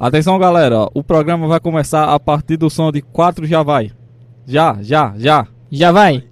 Atenção, 0.00 0.38
galera. 0.38 0.88
O 0.94 1.04
programa 1.04 1.46
vai 1.46 1.60
começar 1.60 2.04
a 2.14 2.18
partir 2.18 2.56
do 2.56 2.70
som 2.70 2.90
de 2.90 3.02
4 3.02 3.46
já 3.46 3.62
vai. 3.62 3.92
Já, 4.46 4.78
já, 4.80 5.12
já. 5.18 5.46
Já 5.70 5.92
vai. 5.92 6.29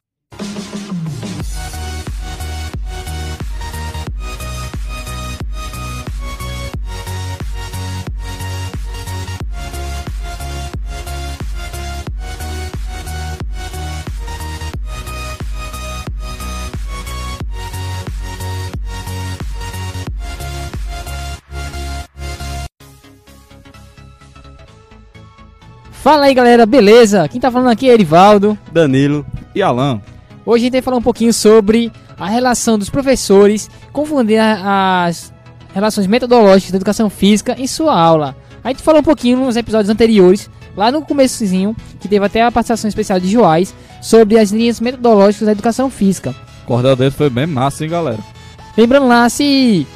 Fala 26.08 26.24
aí 26.24 26.32
galera, 26.32 26.64
beleza? 26.64 27.28
Quem 27.28 27.38
tá 27.38 27.50
falando 27.50 27.68
aqui 27.68 27.86
é 27.86 27.92
Erivaldo. 27.92 28.56
Danilo. 28.72 29.26
E 29.54 29.60
Alan. 29.60 30.00
Hoje 30.46 30.62
a 30.62 30.64
gente 30.64 30.72
vai 30.72 30.80
falar 30.80 30.96
um 30.96 31.02
pouquinho 31.02 31.34
sobre 31.34 31.92
a 32.18 32.26
relação 32.26 32.78
dos 32.78 32.88
professores 32.88 33.70
confundir 33.92 34.40
as 34.40 35.34
relações 35.74 36.06
metodológicas 36.06 36.70
da 36.72 36.76
educação 36.76 37.10
física 37.10 37.56
em 37.58 37.66
sua 37.66 37.94
aula. 37.94 38.34
A 38.64 38.68
gente 38.68 38.80
falou 38.80 39.02
um 39.02 39.04
pouquinho 39.04 39.36
nos 39.36 39.54
episódios 39.54 39.90
anteriores, 39.90 40.48
lá 40.74 40.90
no 40.90 41.02
começozinho, 41.02 41.76
que 42.00 42.08
teve 42.08 42.24
até 42.24 42.42
a 42.42 42.50
participação 42.50 42.88
especial 42.88 43.20
de 43.20 43.28
Joás, 43.30 43.74
sobre 44.00 44.38
as 44.38 44.50
linhas 44.50 44.80
metodológicas 44.80 45.44
da 45.44 45.52
educação 45.52 45.90
física. 45.90 46.34
O 46.64 46.68
cordel 46.68 46.96
dele 46.96 47.10
foi 47.10 47.28
bem 47.28 47.46
massa, 47.46 47.84
hein, 47.84 47.90
galera? 47.90 48.20
Lembrando 48.78 49.08
lá, 49.08 49.28
se 49.28 49.86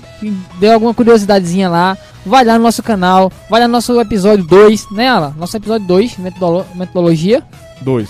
deu 0.61 0.75
alguma 0.75 0.93
curiosidadezinha 0.93 1.71
lá, 1.71 1.97
vai 2.25 2.45
lá 2.45 2.57
no 2.59 2.65
nosso 2.65 2.83
canal, 2.83 3.33
vai 3.51 3.61
lá 3.61 3.67
no 3.69 3.73
nosso 3.73 3.99
episódio 4.01 4.45
2, 4.45 4.91
né, 4.93 5.09
Alan? 5.09 5.35
Nosso 5.37 5.57
episódio 5.57 5.87
2, 5.87 6.19
metodolo- 6.19 6.67
metodologia. 6.75 7.43
Dois. 7.81 8.09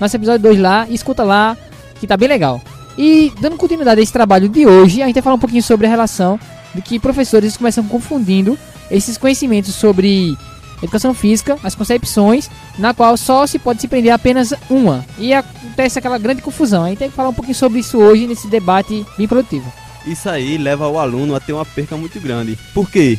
nosso 0.00 0.16
episódio 0.16 0.40
2 0.42 0.58
lá, 0.58 0.86
e 0.88 0.94
escuta 0.94 1.22
lá, 1.22 1.56
que 2.00 2.06
tá 2.06 2.16
bem 2.16 2.28
legal. 2.28 2.60
E 2.96 3.32
dando 3.40 3.56
continuidade 3.56 4.00
a 4.00 4.02
esse 4.02 4.12
trabalho 4.12 4.48
de 4.48 4.66
hoje, 4.66 5.02
a 5.02 5.06
gente 5.06 5.14
vai 5.14 5.22
falar 5.22 5.36
um 5.36 5.40
pouquinho 5.40 5.62
sobre 5.62 5.86
a 5.86 5.90
relação 5.90 6.38
de 6.74 6.80
que 6.82 6.98
professores 6.98 7.56
começam 7.56 7.84
confundindo 7.84 8.58
esses 8.90 9.16
conhecimentos 9.18 9.74
sobre 9.74 10.36
educação 10.82 11.12
física, 11.12 11.58
as 11.62 11.74
concepções, 11.74 12.50
na 12.78 12.94
qual 12.94 13.14
só 13.16 13.46
se 13.46 13.58
pode 13.58 13.80
se 13.80 13.88
prender 13.88 14.10
a 14.12 14.14
apenas 14.14 14.54
uma. 14.70 15.04
E 15.18 15.32
acontece 15.34 15.98
aquela 15.98 16.16
grande 16.18 16.40
confusão. 16.40 16.84
A 16.84 16.88
gente 16.88 16.98
tem 16.98 17.10
que 17.10 17.14
falar 17.16 17.28
um 17.28 17.34
pouquinho 17.34 17.54
sobre 17.54 17.80
isso 17.80 17.98
hoje 17.98 18.26
nesse 18.26 18.48
debate 18.48 19.04
bem 19.18 19.28
produtivo. 19.28 19.70
Isso 20.06 20.28
aí 20.30 20.56
leva 20.56 20.88
o 20.88 20.98
aluno 20.98 21.34
a 21.34 21.40
ter 21.40 21.52
uma 21.52 21.64
perca 21.66 21.96
muito 21.96 22.18
grande. 22.18 22.58
Por 22.72 22.90
quê? 22.90 23.18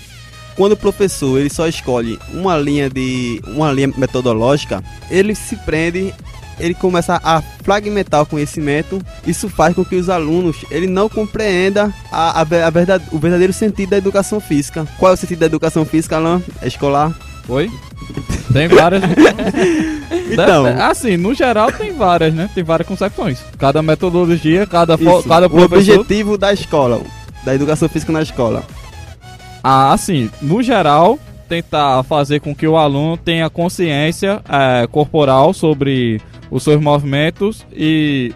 Quando 0.56 0.74
o 0.74 0.78
professor 0.78 1.40
ele 1.40 1.50
só 1.50 1.68
escolhe 1.68 2.20
uma 2.34 2.58
linha 2.58 2.90
de 2.90 3.42
uma 3.48 3.72
linha 3.72 3.92
metodológica, 3.98 4.84
ele 5.10 5.34
se 5.34 5.56
prende, 5.58 6.14
ele 6.60 6.74
começa 6.74 7.20
a 7.24 7.42
fragmentar 7.64 8.22
o 8.22 8.26
conhecimento. 8.26 9.02
Isso 9.26 9.50
faz 9.50 9.74
com 9.76 9.84
que 9.86 9.96
os 9.96 10.10
alunos 10.10 10.58
ele 10.70 10.88
não 10.88 11.08
compreenda 11.10 11.94
a, 12.12 12.40
a, 12.40 12.42
a 12.42 12.70
verdade, 12.70 13.04
o 13.12 13.18
verdadeiro 13.18 13.54
sentido 13.54 13.90
da 13.92 13.98
educação 13.98 14.40
física. 14.40 14.86
Qual 15.00 15.12
é 15.12 15.16
o 15.16 15.18
sentido 15.18 15.40
da 15.40 15.46
educação 15.48 15.86
física, 15.86 16.18
Alan? 16.18 16.42
É 16.62 16.68
escolar? 16.68 17.14
Oi? 17.50 17.72
Tem 18.54 18.68
várias. 18.68 19.02
Então, 20.32 20.64
Deve- 20.64 20.82
assim, 20.82 21.18
no 21.18 21.34
geral 21.34 21.72
tem 21.74 21.92
várias, 21.94 22.34
né? 22.34 22.50
Tem 22.56 22.64
várias 22.64 22.88
concepções. 22.88 23.40
Cada 23.58 23.82
metodologia, 23.82 24.66
cada, 24.66 24.98
fo- 24.98 25.24
cada 25.24 25.48
o 25.48 25.50
professor. 25.50 26.00
objetivo 26.00 26.38
da 26.38 26.54
escola, 26.54 27.02
da 27.44 27.54
educação 27.54 27.90
física 27.90 28.14
na 28.14 28.22
escola. 28.22 28.64
Ah, 29.64 29.94
assim, 29.94 30.30
no 30.42 30.64
geral, 30.64 31.20
tentar 31.48 32.04
fazer 32.04 32.40
com 32.40 32.56
que 32.56 32.66
o 32.66 32.78
aluno 32.78 33.18
tenha 33.18 33.50
consciência 33.50 34.42
eh, 34.50 34.88
corporal 34.92 35.54
sobre 35.54 36.22
os 36.50 36.64
seus 36.64 36.82
movimentos 36.82 37.66
e 37.74 38.34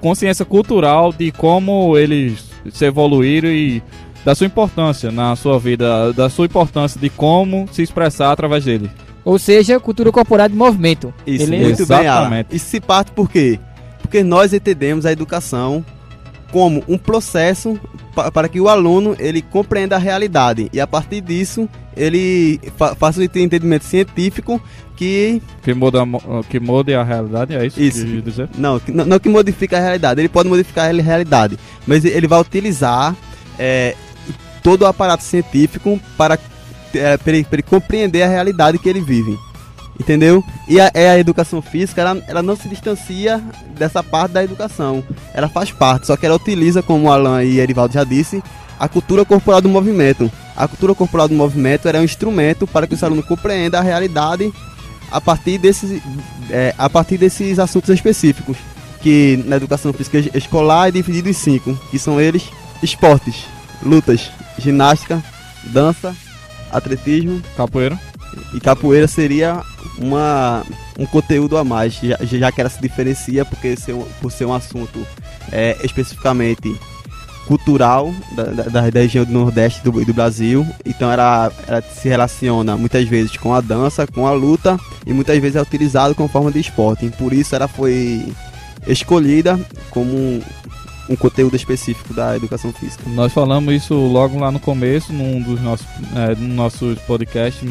consciência 0.00 0.44
cultural 0.44 1.12
de 1.12 1.32
como 1.32 1.96
eles 1.96 2.50
se 2.70 2.84
evoluíram 2.84 3.48
e 3.48 3.82
da 4.24 4.34
sua 4.34 4.46
importância 4.46 5.10
na 5.10 5.34
sua 5.36 5.58
vida, 5.58 6.12
da 6.12 6.28
sua 6.28 6.46
importância 6.46 7.00
de 7.00 7.08
como 7.08 7.66
se 7.72 7.82
expressar 7.82 8.32
através 8.32 8.64
dele. 8.64 8.90
Ou 9.24 9.38
seja, 9.38 9.80
cultura 9.80 10.12
corporal 10.12 10.48
de 10.48 10.54
movimento. 10.54 11.12
Isso, 11.26 11.44
Beleza? 11.46 11.64
muito 11.64 11.86
bem, 11.86 12.06
Alan. 12.06 12.20
Exatamente. 12.20 12.56
Isso 12.56 12.66
se 12.66 12.80
parte 12.80 13.10
por 13.12 13.30
quê? 13.30 13.58
Porque 14.00 14.22
nós 14.22 14.52
entendemos 14.52 15.04
a 15.04 15.12
educação 15.12 15.84
como 16.52 16.82
um 16.88 16.96
processo 16.96 17.78
pa- 18.14 18.30
para 18.30 18.48
que 18.48 18.60
o 18.60 18.68
aluno 18.68 19.14
ele 19.18 19.42
compreenda 19.42 19.96
a 19.96 19.98
realidade 19.98 20.68
e 20.72 20.80
a 20.80 20.86
partir 20.86 21.20
disso 21.20 21.68
ele 21.96 22.58
fa 22.76 22.94
faça 22.94 23.20
o 23.20 23.22
entendimento 23.22 23.84
científico 23.84 24.60
que 24.96 25.40
Que 25.62 25.74
muda, 25.74 26.00
a 26.02 26.06
mo- 26.06 26.44
que 26.48 26.58
mude 26.58 26.94
a 26.94 27.04
realidade, 27.04 27.54
é 27.54 27.66
isso, 27.66 27.80
Isso. 27.80 28.04
que 28.06 28.20
dizer? 28.22 28.48
não, 28.56 28.80
não, 28.88 29.04
não 29.04 29.18
que 29.18 29.28
modifica 29.28 29.76
a 29.76 29.80
realidade, 29.80 30.20
ele 30.20 30.28
pode 30.28 30.48
modificar 30.48 30.88
a 30.88 30.92
realidade, 31.02 31.58
mas 31.86 32.04
ele 32.04 32.26
vai 32.26 32.40
utilizar 32.40 33.14
é, 33.58 33.94
todo 34.62 34.82
o 34.82 34.86
aparato 34.86 35.22
científico 35.22 36.00
para, 36.16 36.38
é, 36.94 37.16
para, 37.16 37.32
ele, 37.32 37.44
para 37.44 37.54
ele 37.56 37.62
compreender 37.62 38.22
a 38.22 38.28
realidade 38.28 38.78
que 38.78 38.88
ele 38.88 39.00
vive. 39.00 39.36
Entendeu? 39.98 40.44
E 40.68 40.80
a, 40.80 40.90
é 40.94 41.10
a 41.10 41.18
educação 41.18 41.60
física, 41.60 42.00
ela, 42.00 42.22
ela 42.28 42.42
não 42.42 42.54
se 42.56 42.68
distancia 42.68 43.42
dessa 43.76 44.02
parte 44.02 44.32
da 44.32 44.44
educação. 44.44 45.02
Ela 45.34 45.48
faz 45.48 45.72
parte, 45.72 46.06
só 46.06 46.16
que 46.16 46.24
ela 46.24 46.36
utiliza, 46.36 46.82
como 46.82 47.10
Alan 47.10 47.42
e 47.42 47.58
Erivaldo 47.58 47.94
já 47.94 48.04
disse, 48.04 48.42
a 48.78 48.88
cultura 48.88 49.24
corporal 49.24 49.60
do 49.60 49.68
movimento. 49.68 50.30
A 50.56 50.68
cultura 50.68 50.94
corporal 50.94 51.28
do 51.28 51.34
movimento 51.34 51.88
é 51.88 51.98
um 51.98 52.04
instrumento 52.04 52.66
para 52.66 52.86
que 52.86 52.94
o 52.94 53.04
aluno 53.04 53.22
compreenda 53.24 53.78
a 53.78 53.82
realidade 53.82 54.52
a 55.10 55.20
partir 55.20 55.58
desses, 55.58 56.00
é, 56.50 56.72
a 56.78 56.88
partir 56.88 57.18
desses 57.18 57.58
assuntos 57.58 57.90
específicos. 57.90 58.56
Que 59.00 59.42
na 59.46 59.56
educação 59.56 59.92
física 59.92 60.18
es- 60.18 60.30
escolar 60.34 60.88
é 60.88 60.90
dividido 60.92 61.28
em 61.28 61.32
cinco, 61.32 61.74
que 61.90 61.98
são 61.98 62.20
eles 62.20 62.44
esportes, 62.82 63.44
lutas, 63.82 64.30
ginástica, 64.58 65.22
dança, 65.64 66.14
atletismo 66.70 67.40
Capoeira? 67.56 67.98
E 68.54 68.60
capoeira 68.60 69.06
seria 69.06 69.62
uma, 69.98 70.64
um 70.98 71.06
conteúdo 71.06 71.56
a 71.56 71.64
mais, 71.64 71.94
já, 71.94 72.18
já 72.22 72.52
que 72.52 72.60
ela 72.60 72.70
se 72.70 72.80
diferencia 72.80 73.44
porque 73.44 73.76
ser 73.76 73.94
por 74.20 74.30
ser 74.30 74.44
um 74.44 74.54
assunto 74.54 75.06
é, 75.52 75.76
especificamente 75.82 76.74
cultural 77.48 78.12
da, 78.32 78.44
da, 78.44 78.90
da 78.90 79.00
região 79.00 79.24
do 79.24 79.32
Nordeste 79.32 79.82
do, 79.82 79.90
do 80.04 80.12
Brasil. 80.12 80.66
Então 80.84 81.10
ela, 81.10 81.50
ela 81.66 81.80
se 81.80 82.06
relaciona 82.08 82.76
muitas 82.76 83.08
vezes 83.08 83.36
com 83.38 83.54
a 83.54 83.60
dança, 83.62 84.06
com 84.06 84.26
a 84.26 84.32
luta 84.32 84.78
e 85.06 85.12
muitas 85.14 85.38
vezes 85.38 85.56
é 85.56 85.62
utilizado 85.62 86.14
como 86.14 86.28
forma 86.28 86.52
de 86.52 86.60
esporte. 86.60 87.08
Por 87.18 87.32
isso 87.32 87.56
ela 87.56 87.66
foi 87.66 88.30
escolhida 88.86 89.58
como 89.90 90.12
um, 90.12 90.42
um 91.08 91.16
conteúdo 91.16 91.56
específico 91.56 92.12
da 92.12 92.36
educação 92.36 92.70
física. 92.72 93.02
Nós 93.08 93.32
falamos 93.32 93.74
isso 93.74 93.94
logo 93.94 94.38
lá 94.38 94.52
no 94.52 94.60
começo, 94.60 95.12
num 95.12 95.40
dos 95.40 95.60
nossos, 95.62 95.86
é, 96.14 96.34
no 96.34 96.54
nossos 96.54 96.98
podcasts. 97.00 97.66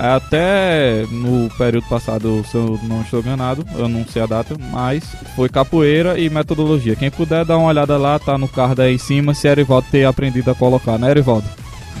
Até 0.00 1.04
no 1.10 1.50
período 1.58 1.86
passado, 1.86 2.42
se 2.50 2.54
eu 2.54 2.80
não 2.84 3.02
estou 3.02 3.20
enganado, 3.20 3.66
eu 3.76 3.86
não 3.86 4.02
sei 4.06 4.22
a 4.22 4.26
data, 4.26 4.56
mas 4.72 5.04
foi 5.36 5.50
capoeira 5.50 6.18
e 6.18 6.30
metodologia. 6.30 6.96
Quem 6.96 7.10
puder 7.10 7.44
dar 7.44 7.58
uma 7.58 7.68
olhada 7.68 7.98
lá, 7.98 8.18
tá 8.18 8.38
no 8.38 8.48
card 8.48 8.80
aí 8.80 8.94
em 8.94 8.98
cima, 8.98 9.34
se 9.34 9.46
Erivaldo 9.46 9.86
ter 9.90 10.06
aprendido 10.06 10.50
a 10.50 10.54
colocar, 10.54 10.98
né, 10.98 11.10
Erivaldo? 11.10 11.46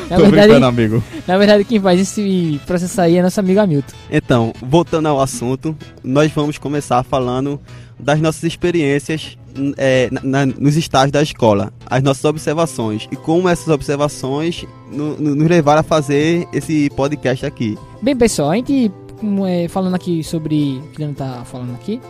Na 0.09 0.17
Tô 0.17 0.23
verdade, 0.23 0.31
brincando, 0.31 0.67
amigo. 0.67 1.05
na 1.27 1.37
verdade, 1.37 1.65
quem 1.65 1.81
faz 1.81 2.01
esse 2.01 2.61
processo 2.65 3.01
aí 3.01 3.17
é 3.19 3.23
nosso 3.23 3.41
amigo 3.41 3.61
Hamilton. 3.61 3.95
Então, 4.11 4.55
voltando 4.63 5.07
ao 5.09 5.21
assunto, 5.21 5.77
nós 6.03 6.31
vamos 6.33 6.57
começar 6.57 7.03
falando 7.03 7.61
das 7.99 8.21
nossas 8.21 8.45
experiências 8.45 9.37
é, 9.77 10.09
na- 10.11 10.45
na- 10.45 10.53
nos 10.59 10.77
estágios 10.77 11.13
da 11.13 11.23
escola, 11.23 11.73
as 11.89 12.03
nossas 12.03 12.25
observações 12.25 13.09
e 13.11 13.17
como 13.17 13.49
essas 13.49 13.69
observações 13.69 14.65
no- 14.93 15.17
no- 15.17 15.35
nos 15.35 15.49
levaram 15.49 15.81
a 15.81 15.83
fazer 15.83 16.47
esse 16.53 16.91
podcast 16.91 17.45
aqui. 17.47 17.77
Bem, 18.03 18.17
pessoal, 18.17 18.51
a 18.51 18.57
gente 18.57 18.91
como 19.19 19.47
é, 19.47 19.67
falando 19.69 19.95
aqui 19.95 20.23
sobre 20.23 20.81
o 20.85 20.91
que 20.95 21.03
ele 21.03 21.15
tá 21.15 21.43
falando 21.45 21.75
aqui. 21.75 22.01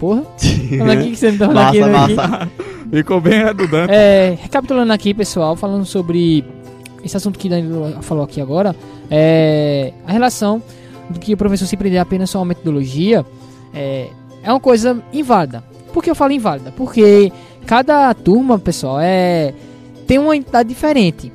Porra. 0.00 0.24
Falando 0.78 0.90
aqui 0.98 1.10
que 1.10 1.16
você 1.16 1.30
não 1.32 1.38
tá 1.38 1.46
falando 1.46 1.68
aqui, 1.68 1.80
massa, 1.80 1.88
né, 1.90 2.04
aqui. 2.04 2.14
massa. 2.14 2.50
Ficou 2.90 3.20
bem 3.20 3.44
redundante. 3.44 3.92
É, 3.92 4.36
recapitulando 4.40 4.92
aqui, 4.92 5.14
pessoal, 5.14 5.56
falando 5.56 5.84
sobre 5.86 6.44
esse 7.04 7.16
assunto 7.16 7.38
que 7.38 7.48
Danilo 7.48 7.96
falou 8.02 8.24
aqui 8.24 8.40
agora, 8.40 8.74
é 9.10 9.92
a 10.06 10.12
relação 10.12 10.60
do 11.08 11.18
que 11.20 11.32
o 11.34 11.36
professor 11.36 11.66
se 11.66 11.76
prender 11.76 12.00
apenas 12.00 12.28
só 12.30 12.40
a 12.42 12.44
metodologia 12.44 13.24
é, 13.72 14.08
é 14.42 14.50
uma 14.50 14.60
coisa 14.60 15.00
inválida. 15.12 15.62
Por 15.96 16.04
que 16.04 16.10
eu 16.10 16.14
falo 16.14 16.32
inválida? 16.32 16.70
Porque 16.72 17.32
cada 17.64 18.12
turma, 18.12 18.58
pessoal, 18.58 18.98
é 19.00 19.54
tem 20.06 20.18
uma 20.18 20.36
entidade 20.36 20.68
diferente. 20.68 21.32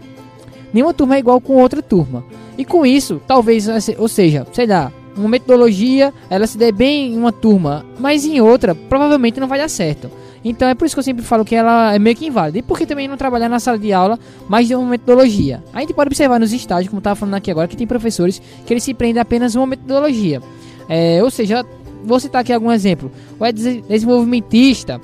Nenhuma 0.72 0.94
turma 0.94 1.16
é 1.16 1.18
igual 1.18 1.42
com 1.42 1.56
outra 1.56 1.82
turma. 1.82 2.24
E 2.56 2.64
com 2.64 2.86
isso, 2.86 3.20
talvez, 3.26 3.68
ou 3.98 4.08
seja, 4.08 4.46
sei 4.54 4.68
lá, 4.68 4.94
uma 5.18 5.28
metodologia 5.28 6.14
ela 6.30 6.46
se 6.46 6.60
dê 6.60 6.72
bem 6.72 7.14
em 7.14 7.18
uma 7.18 7.32
turma, 7.32 7.84
mas 7.98 8.24
em 8.24 8.40
outra 8.40 8.76
provavelmente 8.76 9.40
não 9.40 9.48
vai 9.48 9.58
dar 9.58 9.68
certo. 9.68 10.12
Então 10.46 10.68
é 10.68 10.76
por 10.76 10.86
isso 10.86 10.96
que 10.96 11.00
eu 11.00 11.04
sempre 11.04 11.26
falo 11.26 11.44
que 11.44 11.56
ela 11.56 11.96
é 11.96 11.98
meio 11.98 12.16
que 12.16 12.28
inválida. 12.28 12.60
E 12.60 12.62
por 12.62 12.78
que 12.78 12.86
também 12.86 13.08
não 13.08 13.18
trabalhar 13.18 13.50
na 13.50 13.60
sala 13.60 13.80
de 13.80 13.92
aula, 13.92 14.20
mas 14.48 14.68
de 14.68 14.76
uma 14.76 14.88
metodologia? 14.88 15.64
A 15.74 15.80
gente 15.80 15.96
pode 15.96 16.10
observar 16.10 16.40
nos 16.40 16.54
estágios, 16.54 16.88
como 16.88 17.00
estava 17.00 17.16
falando 17.16 17.34
aqui 17.34 17.50
agora, 17.50 17.68
que 17.68 17.76
tem 17.76 17.88
professores 17.88 18.40
que 18.64 18.72
eles 18.72 18.84
se 18.84 18.94
prendem 18.94 19.20
apenas 19.20 19.56
uma 19.56 19.66
metodologia. 19.66 20.40
É, 20.88 21.24
ou 21.24 21.32
seja, 21.32 21.66
vou 22.04 22.20
citar 22.20 22.42
aqui 22.42 22.54
algum 22.54 22.72
exemplo. 22.72 23.12
Ou 23.40 23.46
é 23.46 23.52
desenvolvimentista, 23.52 25.00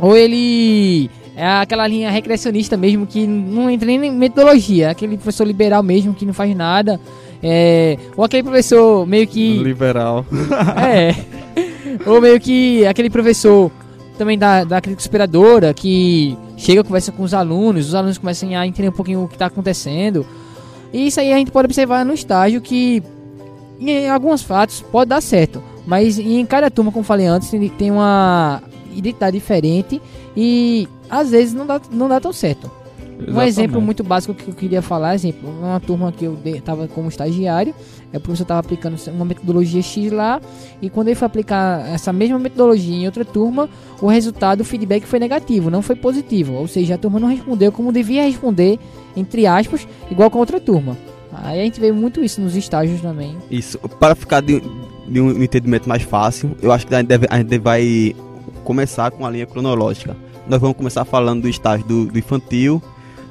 ou 0.00 0.16
ele 0.16 1.10
é 1.36 1.46
aquela 1.46 1.86
linha 1.86 2.10
recreacionista 2.10 2.76
mesmo 2.76 3.06
que 3.06 3.26
não 3.26 3.70
entra 3.70 3.86
nem 3.86 4.04
em 4.04 4.10
metodologia, 4.10 4.90
aquele 4.90 5.16
professor 5.16 5.46
liberal 5.46 5.82
mesmo 5.82 6.14
que 6.14 6.26
não 6.26 6.34
faz 6.34 6.54
nada. 6.54 7.00
É, 7.42 7.98
ou 8.16 8.24
aquele 8.24 8.42
professor 8.42 9.06
meio 9.06 9.26
que. 9.26 9.58
Liberal. 9.58 10.24
É. 10.78 11.14
ou 12.06 12.20
meio 12.20 12.40
que 12.40 12.86
aquele 12.86 13.10
professor 13.10 13.70
também 14.16 14.38
da, 14.38 14.64
da 14.64 14.80
crítica 14.80 15.02
inspiradora 15.02 15.74
que 15.74 16.36
chega, 16.56 16.84
conversa 16.84 17.10
com 17.10 17.22
os 17.22 17.34
alunos, 17.34 17.88
os 17.88 17.94
alunos 17.94 18.18
começam 18.18 18.56
a 18.56 18.66
entender 18.66 18.88
um 18.88 18.92
pouquinho 18.92 19.24
o 19.24 19.28
que 19.28 19.34
está 19.34 19.46
acontecendo. 19.46 20.24
E 20.92 21.06
isso 21.06 21.18
aí 21.20 21.32
a 21.32 21.38
gente 21.38 21.50
pode 21.50 21.66
observar 21.66 22.04
no 22.04 22.12
estágio 22.12 22.60
que 22.60 23.02
em 23.80 24.08
alguns 24.08 24.42
fatos 24.42 24.80
pode 24.80 25.08
dar 25.08 25.20
certo, 25.20 25.62
mas 25.86 26.18
em 26.18 26.44
cada 26.46 26.70
turma, 26.70 26.92
como 26.92 27.04
falei 27.04 27.26
antes, 27.26 27.50
tem 27.76 27.90
uma 27.90 28.62
identidade 28.92 29.36
diferente 29.36 30.00
e 30.36 30.88
às 31.08 31.30
vezes 31.30 31.54
não 31.54 31.66
dá, 31.66 31.80
não 31.90 32.08
dá 32.08 32.20
tão 32.20 32.32
certo. 32.32 32.70
Exatamente. 33.22 33.38
Um 33.38 33.42
exemplo 33.42 33.80
muito 33.80 34.02
básico 34.02 34.34
que 34.34 34.48
eu 34.48 34.54
queria 34.54 34.82
falar, 34.82 35.14
exemplo, 35.14 35.48
uma 35.48 35.78
turma 35.78 36.10
que 36.10 36.24
eu 36.24 36.36
estava 36.44 36.88
como 36.88 37.08
estagiário, 37.08 37.74
é 38.12 38.16
o 38.16 38.20
professor 38.20 38.42
estava 38.42 38.60
aplicando 38.60 38.96
uma 39.08 39.24
metodologia 39.24 39.80
X 39.80 40.10
lá, 40.10 40.40
e 40.80 40.90
quando 40.90 41.08
ele 41.08 41.14
foi 41.14 41.26
aplicar 41.26 41.88
essa 41.88 42.12
mesma 42.12 42.38
metodologia 42.38 42.94
em 42.94 43.06
outra 43.06 43.24
turma, 43.24 43.68
o 44.00 44.06
resultado, 44.08 44.62
o 44.62 44.64
feedback 44.64 45.04
foi 45.04 45.18
negativo, 45.18 45.70
não 45.70 45.82
foi 45.82 45.94
positivo. 45.94 46.54
Ou 46.54 46.66
seja, 46.66 46.96
a 46.96 46.98
turma 46.98 47.20
não 47.20 47.28
respondeu 47.28 47.70
como 47.70 47.92
devia 47.92 48.24
responder, 48.24 48.78
entre 49.16 49.46
aspas, 49.46 49.86
igual 50.10 50.30
com 50.30 50.38
a 50.38 50.40
outra 50.40 50.60
turma. 50.60 50.96
Aí 51.32 51.60
a 51.60 51.64
gente 51.64 51.80
vê 51.80 51.92
muito 51.92 52.22
isso 52.22 52.40
nos 52.40 52.56
estágios 52.56 53.00
também. 53.00 53.36
Isso, 53.50 53.78
para 53.78 54.14
ficar 54.14 54.42
de, 54.42 54.62
de 55.12 55.20
um 55.20 55.42
entendimento 55.42 55.88
mais 55.88 56.02
fácil, 56.02 56.56
eu 56.62 56.72
acho 56.72 56.86
que 56.86 56.94
a 56.94 56.98
gente, 56.98 57.08
deve, 57.08 57.26
a 57.28 57.38
gente 57.38 57.58
vai 57.58 58.16
começar 58.64 59.10
com 59.10 59.26
a 59.26 59.30
linha 59.30 59.46
cronológica. 59.46 60.16
Nós 60.48 60.60
vamos 60.60 60.76
começar 60.76 61.04
falando 61.04 61.42
do 61.42 61.48
estágio 61.48 61.86
do, 61.86 62.06
do 62.06 62.18
infantil, 62.18 62.82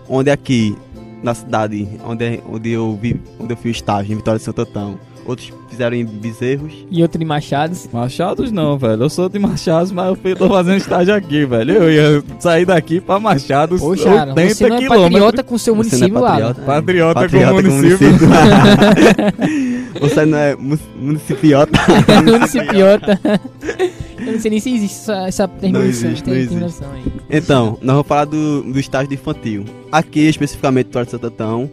onde 0.08 0.30
aqui 0.30 0.78
na 1.24 1.34
cidade 1.34 1.88
onde, 2.06 2.42
onde, 2.50 2.70
eu, 2.72 2.98
vi, 3.00 3.20
onde 3.40 3.54
eu 3.54 3.58
fiz 3.58 3.66
o 3.66 3.76
estágio, 3.78 4.14
em 4.14 4.16
Vitória 4.16 4.38
de 4.40 4.46
Santo 4.46 4.62
Antão, 4.62 5.00
outros 5.26 5.52
fizeram 5.70 5.96
em 5.96 6.06
Bezerros. 6.06 6.74
E 6.90 7.02
outro 7.02 7.22
em 7.22 7.26
Machados? 7.26 7.90
Machados 7.92 8.52
não, 8.52 8.78
velho. 8.78 9.04
Eu 9.04 9.10
sou 9.10 9.28
de 9.30 9.40
Machados, 9.40 9.92
mas 9.92 10.18
eu 10.24 10.36
tô 10.36 10.48
fazendo 10.50 10.78
estágio 10.78 11.14
aqui, 11.14 11.46
velho. 11.46 11.74
Eu 11.74 11.92
ia 11.92 12.24
sair 12.40 12.66
daqui 12.66 13.00
pra 13.00 13.20
Machados 13.20 13.80
Poxa, 13.80 14.10
80 14.10 14.54
você 14.54 14.70
não 14.70 14.78
é 14.78 14.88
patriota 14.88 15.44
com 15.44 15.58
seu 15.58 15.76
município 15.76 16.18
é 16.18 16.22
lá. 16.22 16.54
Patriota, 16.54 17.22
patriota, 17.22 17.30
com 17.30 17.70
o 17.70 17.72
município. 17.72 18.20
Com 18.20 18.26
município. 18.26 19.71
você 20.00 20.26
não 20.26 20.38
é 20.38 20.56
municipiota. 20.56 21.80
municipiota. 22.26 23.20
Eu 24.22 24.34
não 24.34 24.40
sei 24.40 24.52
nem 24.52 24.60
se 24.60 24.72
existe 24.72 25.02
essa, 25.02 25.28
essa 25.28 25.48
terminação. 25.48 25.82
Não 25.82 26.12
existe, 26.12 26.30
não 26.30 26.36
existe. 26.36 26.84
Então, 27.30 27.78
nós 27.82 27.96
vamos 27.96 28.08
falar 28.08 28.26
do, 28.26 28.62
do 28.62 28.80
estágio 28.80 29.12
infantil. 29.12 29.66
Aqui, 29.92 30.28
especificamente, 30.28 30.88
no 30.88 30.92
Torre 30.92 31.10
Santatão, 31.10 31.70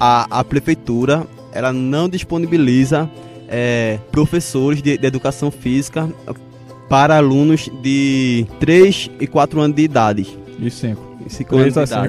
a, 0.00 0.40
a 0.40 0.42
prefeitura 0.42 1.26
ela 1.52 1.72
não 1.72 2.08
disponibiliza 2.08 3.08
é, 3.48 3.98
professores 4.10 4.82
de, 4.82 4.96
de, 4.96 5.06
educação 5.06 5.50
física 5.50 6.08
para 6.88 7.16
alunos 7.18 7.70
de 7.82 8.46
3 8.58 9.10
e 9.20 9.26
4 9.26 9.60
anos 9.60 9.76
de 9.76 9.82
idade. 9.82 10.38
E 10.58 10.70
5. 10.70 11.11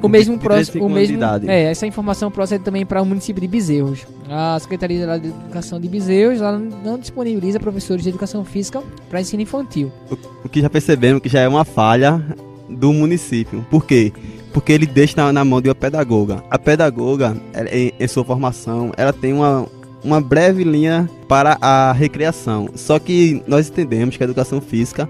O 0.01 0.09
mesmo 0.09 0.37
próximo, 0.37 0.85
o 0.85 0.89
mesmo, 0.89 1.19
é, 1.47 1.63
essa 1.63 1.85
informação 1.85 2.31
procede 2.31 2.63
também 2.63 2.85
para 2.85 3.01
o 3.01 3.05
município 3.05 3.41
de 3.41 3.47
Bezerros. 3.47 4.05
A 4.29 4.57
Secretaria 4.59 5.19
de 5.19 5.27
Educação 5.27 5.79
de 5.79 5.87
Bezerros 5.87 6.41
ela 6.41 6.57
não 6.57 6.97
disponibiliza 6.97 7.59
professores 7.59 8.03
de 8.03 8.09
educação 8.09 8.43
física 8.43 8.81
para 9.09 9.21
ensino 9.21 9.43
infantil. 9.43 9.91
O, 10.09 10.45
o, 10.45 10.49
que 10.49 10.61
já 10.61 10.69
percebemos 10.69 11.21
que 11.21 11.29
já 11.29 11.41
é 11.41 11.47
uma 11.47 11.65
falha 11.65 12.23
do 12.69 12.91
município. 12.93 13.65
Por 13.69 13.85
quê? 13.85 14.11
Porque 14.51 14.71
ele 14.71 14.85
deixa 14.85 15.15
na, 15.17 15.33
na 15.33 15.45
mão 15.45 15.61
de 15.61 15.69
uma 15.69 15.75
pedagoga. 15.75 16.43
A 16.49 16.59
pedagoga, 16.59 17.35
em, 17.71 17.93
em 17.99 18.07
sua 18.07 18.23
formação, 18.23 18.91
ela 18.97 19.11
tem 19.11 19.33
uma, 19.33 19.67
uma 20.03 20.21
breve 20.21 20.63
linha 20.63 21.09
para 21.27 21.57
a 21.61 21.91
recreação. 21.91 22.69
Só 22.75 22.99
que 22.99 23.41
nós 23.47 23.69
entendemos 23.69 24.17
que 24.17 24.23
a 24.23 24.25
educação 24.25 24.61
física, 24.61 25.09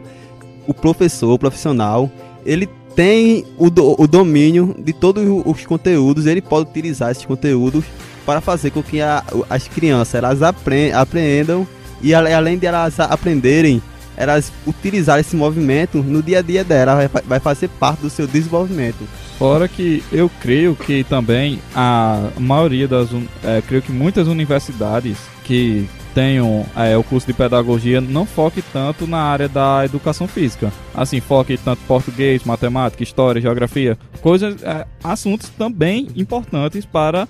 o 0.68 0.74
professor, 0.74 1.34
o 1.34 1.40
profissional, 1.40 2.10
ele 2.46 2.70
tem 2.96 3.46
o, 3.58 3.70
do, 3.70 3.96
o 4.00 4.08
domínio 4.08 4.76
de 4.78 4.94
todos 4.94 5.24
os 5.46 5.66
conteúdos, 5.66 6.26
ele 6.26 6.42
pode 6.42 6.70
utilizar 6.70 7.12
esses 7.12 7.26
conteúdos 7.26 7.86
para 8.26 8.42
fazer 8.42 8.72
com 8.72 8.82
que 8.82 9.02
a, 9.02 9.24
as 9.50 9.68
crianças 9.68 10.16
elas 10.16 10.42
aprendam 10.42 11.68
e 12.02 12.14
além 12.14 12.58
de 12.58 12.66
elas 12.66 13.00
aprenderem, 13.00 13.82
elas 14.16 14.52
utilizarem 14.68 15.22
esse 15.22 15.36
movimento 15.36 16.04
no 16.04 16.22
dia 16.22 16.40
a 16.40 16.42
dia 16.42 16.64
dela, 16.64 17.08
vai, 17.08 17.24
vai 17.26 17.40
fazer 17.40 17.70
parte 17.70 18.02
do 18.02 18.10
seu 18.10 18.28
desenvolvimento. 18.28 19.08
Fora 19.40 19.68
que 19.68 20.04
eu 20.12 20.30
creio 20.42 20.76
que 20.76 21.04
também 21.04 21.60
a 21.76 22.30
maioria 22.38 22.88
das, 22.88 23.10
é, 23.44 23.62
creio 23.68 23.82
que 23.82 23.92
muitas 23.92 24.28
universidades 24.28 25.18
que 25.44 25.88
tenham 26.14 26.66
é, 26.76 26.96
o 26.98 27.04
curso 27.04 27.28
de 27.28 27.34
pedagogia 27.34 28.00
não 28.00 28.26
foque 28.26 28.62
tanto 28.62 29.08
na 29.08 29.20
área 29.20 29.50
da 29.50 29.84
educação 29.84 30.28
física. 30.28 30.72
Assim, 30.94 31.20
foque 31.20 31.58
tanto 31.58 31.82
português, 31.88 32.44
matemática, 32.44 33.04
história, 33.04 33.42
geografia, 33.42 33.98
coisas, 34.22 34.62
é, 34.64 34.86
assuntos 35.04 35.50
também 35.50 36.08
importantes 36.16 36.86
para 36.86 37.28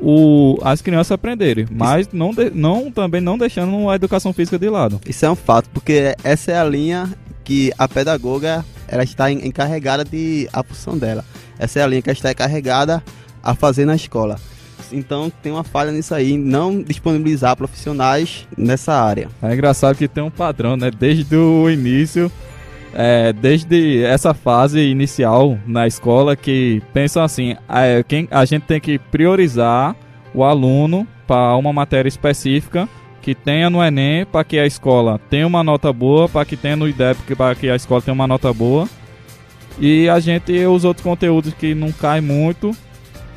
o, 0.00 0.58
as 0.62 0.80
crianças 0.80 1.12
aprenderem, 1.12 1.66
mas 1.70 2.08
não, 2.12 2.32
de, 2.32 2.50
não 2.50 2.90
também 2.90 3.20
não 3.20 3.36
deixando 3.36 3.90
a 3.90 3.96
educação 3.96 4.32
física 4.32 4.58
de 4.58 4.68
lado. 4.68 5.00
Isso 5.06 5.24
é 5.26 5.30
um 5.30 5.36
fato, 5.36 5.68
porque 5.70 6.14
essa 6.22 6.52
é 6.52 6.58
a 6.58 6.64
linha 6.64 7.10
que 7.42 7.72
a 7.78 7.88
pedagoga 7.88 8.64
ela 8.86 9.02
está 9.02 9.30
encarregada 9.30 10.04
de 10.04 10.48
a 10.52 10.62
função 10.62 10.96
dela. 10.96 11.24
Essa 11.58 11.80
é 11.80 11.82
a 11.82 11.86
linha 11.86 12.02
que 12.02 12.10
ela 12.10 12.16
está 12.16 12.30
encarregada 12.30 13.02
a 13.42 13.54
fazer 13.54 13.84
na 13.84 13.96
escola. 13.96 14.38
Então 14.92 15.30
tem 15.42 15.52
uma 15.52 15.64
falha 15.64 15.92
nisso 15.92 16.14
aí, 16.14 16.36
não 16.36 16.82
disponibilizar 16.82 17.56
profissionais 17.56 18.46
nessa 18.56 18.94
área. 18.94 19.28
É 19.42 19.52
engraçado 19.52 19.96
que 19.96 20.08
tem 20.08 20.22
um 20.22 20.30
padrão, 20.30 20.76
né? 20.76 20.90
Desde 20.90 21.36
o 21.36 21.68
início, 21.70 22.30
é, 22.94 23.32
desde 23.32 24.02
essa 24.04 24.34
fase 24.34 24.80
inicial 24.80 25.58
na 25.66 25.86
escola, 25.86 26.36
que 26.36 26.82
pensam 26.92 27.22
assim: 27.22 27.56
é, 27.68 28.02
quem, 28.02 28.28
a 28.30 28.44
gente 28.44 28.62
tem 28.62 28.80
que 28.80 28.98
priorizar 28.98 29.94
o 30.34 30.44
aluno 30.44 31.06
para 31.26 31.56
uma 31.56 31.72
matéria 31.72 32.08
específica 32.08 32.88
que 33.20 33.34
tenha 33.34 33.68
no 33.68 33.82
Enem 33.84 34.24
para 34.24 34.42
que 34.42 34.58
a 34.58 34.64
escola 34.64 35.20
tenha 35.28 35.46
uma 35.46 35.62
nota 35.62 35.92
boa, 35.92 36.28
para 36.28 36.46
que 36.46 36.56
tenha 36.56 36.76
no 36.76 36.88
IDEP 36.88 37.36
para 37.36 37.54
que 37.54 37.68
a 37.68 37.76
escola 37.76 38.00
tenha 38.00 38.14
uma 38.14 38.26
nota 38.26 38.52
boa. 38.52 38.88
E 39.78 40.08
a 40.08 40.18
gente, 40.18 40.52
os 40.66 40.84
outros 40.84 41.04
conteúdos 41.04 41.52
que 41.54 41.74
não 41.74 41.92
caem 41.92 42.22
muito, 42.22 42.74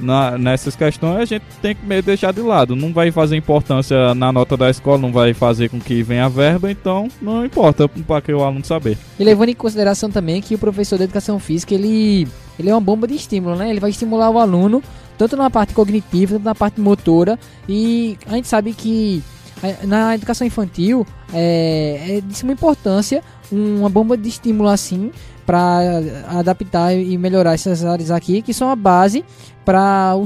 na, 0.01 0.37
nessas 0.37 0.75
questões 0.75 1.17
a 1.17 1.25
gente 1.25 1.43
tem 1.61 1.75
que 1.75 1.85
meio 1.85 2.03
deixar 2.03 2.33
de 2.33 2.41
lado. 2.41 2.75
Não 2.75 2.91
vai 2.91 3.11
fazer 3.11 3.35
importância 3.35 4.13
na 4.15 4.31
nota 4.31 4.57
da 4.57 4.69
escola, 4.69 4.97
não 4.97 5.11
vai 5.11 5.33
fazer 5.33 5.69
com 5.69 5.79
que 5.79 6.03
venha 6.03 6.25
a 6.25 6.29
verba, 6.29 6.71
então 6.71 7.07
não 7.21 7.45
importa 7.45 7.87
para 7.87 8.21
que 8.21 8.33
o 8.33 8.43
aluno 8.43 8.65
saber. 8.65 8.97
E 9.19 9.23
levando 9.23 9.49
em 9.49 9.55
consideração 9.55 10.09
também 10.09 10.41
que 10.41 10.55
o 10.55 10.57
professor 10.57 10.97
de 10.97 11.03
educação 11.03 11.39
física 11.39 11.73
ele, 11.73 12.27
ele 12.59 12.69
é 12.69 12.73
uma 12.73 12.81
bomba 12.81 13.07
de 13.07 13.15
estímulo, 13.15 13.55
né? 13.55 13.69
Ele 13.69 13.79
vai 13.79 13.89
estimular 13.89 14.29
o 14.29 14.39
aluno 14.39 14.83
tanto 15.17 15.37
na 15.37 15.49
parte 15.51 15.73
cognitiva, 15.73 16.33
tanto 16.33 16.45
na 16.45 16.55
parte 16.55 16.81
motora. 16.81 17.37
E 17.69 18.17
a 18.25 18.35
gente 18.35 18.47
sabe 18.47 18.73
que 18.73 19.21
na 19.83 20.15
educação 20.15 20.45
infantil 20.47 21.05
é, 21.33 22.17
é 22.17 22.21
de 22.21 22.35
suma 22.35 22.53
importância 22.53 23.23
uma 23.51 23.89
bomba 23.89 24.17
de 24.17 24.27
estímulo 24.29 24.69
assim 24.69 25.11
para 25.45 26.01
adaptar 26.27 26.93
e 26.93 27.17
melhorar 27.17 27.53
essas 27.53 27.83
áreas 27.83 28.09
aqui 28.09 28.41
que 28.41 28.53
são 28.53 28.69
a 28.69 28.75
base 28.75 29.23
para 29.63 30.15
o, 30.15 30.25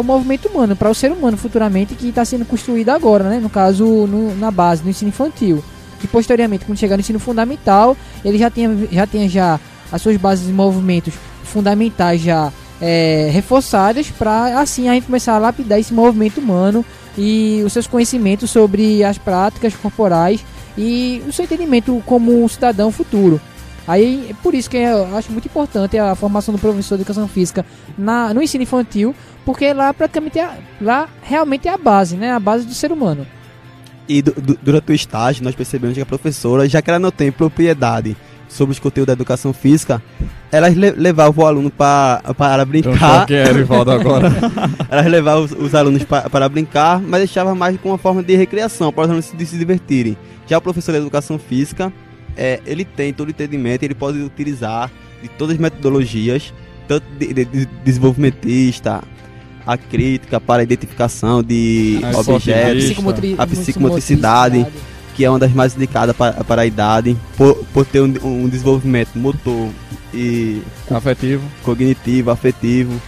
o 0.00 0.02
movimento 0.02 0.48
humano, 0.48 0.76
para 0.76 0.90
o 0.90 0.94
ser 0.94 1.10
humano 1.10 1.36
futuramente 1.36 1.94
que 1.94 2.08
está 2.08 2.24
sendo 2.24 2.44
construído 2.44 2.90
agora, 2.90 3.24
né? 3.24 3.40
no 3.40 3.50
caso 3.50 3.84
no, 3.84 4.34
na 4.36 4.50
base 4.50 4.82
do 4.82 4.88
ensino 4.88 5.08
infantil. 5.08 5.62
E 6.02 6.06
posteriormente, 6.06 6.64
quando 6.64 6.78
chegar 6.78 6.96
no 6.96 7.00
ensino 7.00 7.18
fundamental, 7.18 7.96
ele 8.24 8.38
já 8.38 8.50
tenha 8.50 8.70
já, 8.92 9.06
tenha 9.06 9.28
já 9.28 9.60
as 9.90 10.02
suas 10.02 10.16
bases 10.16 10.46
de 10.46 10.52
movimentos 10.52 11.14
fundamentais 11.44 12.20
já 12.20 12.52
é, 12.80 13.30
reforçadas 13.32 14.08
para 14.10 14.60
assim 14.60 14.88
a 14.88 14.94
gente 14.94 15.06
começar 15.06 15.34
a 15.34 15.38
lapidar 15.38 15.78
esse 15.78 15.94
movimento 15.94 16.38
humano 16.38 16.84
e 17.16 17.62
os 17.64 17.72
seus 17.72 17.86
conhecimentos 17.86 18.50
sobre 18.50 19.02
as 19.02 19.16
práticas 19.16 19.74
corporais 19.74 20.44
e 20.76 21.22
o 21.26 21.32
seu 21.32 21.44
entendimento 21.44 22.02
como 22.04 22.44
um 22.44 22.48
cidadão 22.48 22.92
futuro. 22.92 23.40
Aí, 23.86 24.34
por 24.42 24.54
isso 24.54 24.68
que 24.68 24.76
eu 24.76 25.16
acho 25.16 25.30
muito 25.30 25.46
importante 25.46 25.96
a 25.96 26.14
formação 26.14 26.54
do 26.54 26.60
professor 26.60 26.96
de 26.96 27.02
educação 27.02 27.28
física 27.28 27.64
na, 27.96 28.34
no 28.34 28.42
ensino 28.42 28.64
infantil, 28.64 29.14
porque 29.44 29.72
lá 29.72 29.94
praticamente 29.94 30.38
é, 30.38 30.50
lá 30.80 31.08
realmente 31.22 31.68
é 31.68 31.72
a 31.72 31.78
base, 31.78 32.16
né? 32.16 32.32
A 32.32 32.40
base 32.40 32.66
do 32.66 32.74
ser 32.74 32.90
humano. 32.90 33.26
E 34.08 34.22
do, 34.22 34.32
do, 34.32 34.58
durante 34.60 34.90
o 34.90 34.94
estágio 34.94 35.44
nós 35.44 35.54
percebemos 35.54 35.94
que 35.94 36.00
a 36.00 36.06
professora, 36.06 36.68
já 36.68 36.82
que 36.82 36.90
ela 36.90 36.98
não 36.98 37.10
tem 37.10 37.30
propriedade 37.30 38.16
sobre 38.48 38.72
os 38.72 38.78
conteúdos 38.78 39.08
da 39.08 39.12
educação 39.12 39.52
física, 39.52 40.02
elas 40.50 40.74
le 40.74 40.90
levavam 40.92 41.44
o 41.44 41.46
aluno 41.46 41.70
pra, 41.70 42.22
para 42.36 42.62
Eu 42.62 42.66
brincar. 42.66 43.20
choquei 43.20 43.36
Erivaldo 43.38 43.90
agora. 43.90 44.32
Elas 44.88 45.06
levavam 45.06 45.44
os, 45.44 45.52
os 45.52 45.74
alunos 45.74 46.04
pa, 46.04 46.30
para 46.30 46.48
brincar, 46.48 47.00
mas 47.00 47.20
deixava 47.20 47.54
mais 47.54 47.76
como 47.80 47.92
uma 47.92 47.98
forma 47.98 48.22
de 48.22 48.36
recreação, 48.36 48.92
para 48.92 49.02
os 49.02 49.08
alunos 49.10 49.24
se, 49.26 49.36
de 49.36 49.44
se 49.44 49.58
divertirem. 49.58 50.16
Já 50.46 50.58
o 50.58 50.62
professor 50.62 50.92
de 50.92 50.98
educação 50.98 51.38
física, 51.38 51.92
é, 52.36 52.60
ele 52.66 52.84
tem 52.84 53.12
todo 53.12 53.28
o 53.28 53.30
entendimento, 53.30 53.82
ele 53.82 53.94
pode 53.94 54.18
utilizar 54.20 54.90
de 55.22 55.28
todas 55.28 55.54
as 55.54 55.60
metodologias, 55.60 56.52
tanto 56.86 57.04
de, 57.18 57.32
de- 57.32 57.44
de 57.44 57.66
desenvolvimentista, 57.84 59.02
a 59.66 59.76
crítica 59.76 60.40
para 60.40 60.60
a 60.60 60.62
identificação 60.62 61.42
de 61.42 61.98
A 62.02 62.18
objetos. 62.20 62.84
Psicomotri- 62.84 63.34
a 63.38 63.46
psicomotricidade. 63.46 64.66
que 65.14 65.24
é 65.24 65.30
uma 65.30 65.38
das 65.38 65.50
mais 65.52 65.74
indicadas 65.74 66.14
para, 66.14 66.44
para 66.44 66.60
a 66.62 66.66
idade, 66.66 67.16
por, 67.38 67.54
por 67.72 67.86
ter 67.86 68.02
um, 68.02 68.12
um 68.22 68.48
desenvolvimento 68.50 69.16
motor 69.18 69.70
e 70.12 70.60
Afetivo. 70.90 71.42
cognitivo, 71.62 72.30
afetivo, 72.30 73.00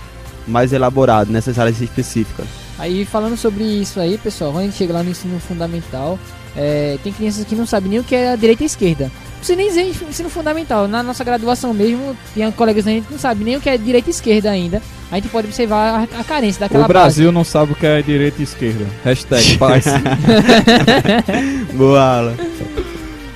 mais 0.46 0.72
elaborado 0.72 1.30
nessas 1.30 1.58
áreas 1.58 1.78
específicas. 1.82 2.46
Aí 2.78 3.04
falando 3.04 3.36
sobre 3.36 3.62
isso 3.62 4.00
aí, 4.00 4.16
pessoal, 4.16 4.52
quando 4.52 4.62
a 4.62 4.64
gente 4.66 4.76
chega 4.78 4.94
lá 4.94 5.02
no 5.02 5.10
ensino 5.10 5.38
fundamental, 5.38 6.18
é, 6.58 6.98
tem 7.04 7.12
crianças 7.12 7.44
que 7.44 7.54
não 7.54 7.64
sabem 7.66 7.88
nem 7.90 8.00
o 8.00 8.04
que 8.04 8.14
é 8.14 8.32
a 8.32 8.36
direita 8.36 8.62
e 8.62 8.64
a 8.64 8.66
esquerda. 8.66 9.04
Não 9.04 9.38
precisa 9.38 9.56
nem 9.56 9.68
dizer 9.68 9.82
ensino 10.08 10.28
fundamental. 10.28 10.88
Na 10.88 11.00
nossa 11.00 11.22
graduação 11.22 11.72
mesmo, 11.72 12.16
tem 12.34 12.50
colegas 12.50 12.84
da 12.84 12.90
gente 12.90 13.06
que 13.06 13.12
não 13.12 13.20
sabem 13.20 13.44
nem 13.44 13.56
o 13.56 13.60
que 13.60 13.70
é 13.70 13.78
direita 13.78 14.10
e 14.10 14.12
esquerda 14.12 14.50
ainda. 14.50 14.82
A 15.12 15.14
gente 15.14 15.28
pode 15.28 15.46
observar 15.46 16.06
a, 16.12 16.20
a 16.20 16.24
carência 16.24 16.58
daquela 16.60 16.84
O 16.84 16.88
Brasil 16.88 17.30
não 17.30 17.44
sabe 17.44 17.72
o 17.72 17.74
que 17.76 17.86
é 17.86 18.02
direita 18.02 18.40
e 18.40 18.42
esquerda. 18.42 18.84
Hashtag 19.04 19.56
paz. 19.58 19.84
Boa 21.74 22.02
aula. 22.16 22.32
base. 22.36 22.48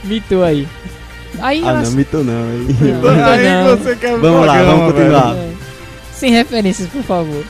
Mitou 0.05 0.43
aí. 0.43 0.67
Aí, 1.41 1.63
Ah, 1.65 1.69
elas- 1.71 1.89
não, 1.89 1.97
mito 1.97 2.19
não. 2.19 2.33
hein? 2.53 2.67
Não, 3.01 3.25
Aí 3.25 3.49
não. 3.49 3.77
você 3.77 3.97
quer 3.97 4.19
Vamos 4.19 4.47
lá, 4.47 4.63
vamos 4.63 4.93
continuar. 4.93 5.35
É. 5.37 5.53
Sem 6.13 6.33
referências, 6.33 6.89
por 6.89 7.03
favor. 7.03 7.45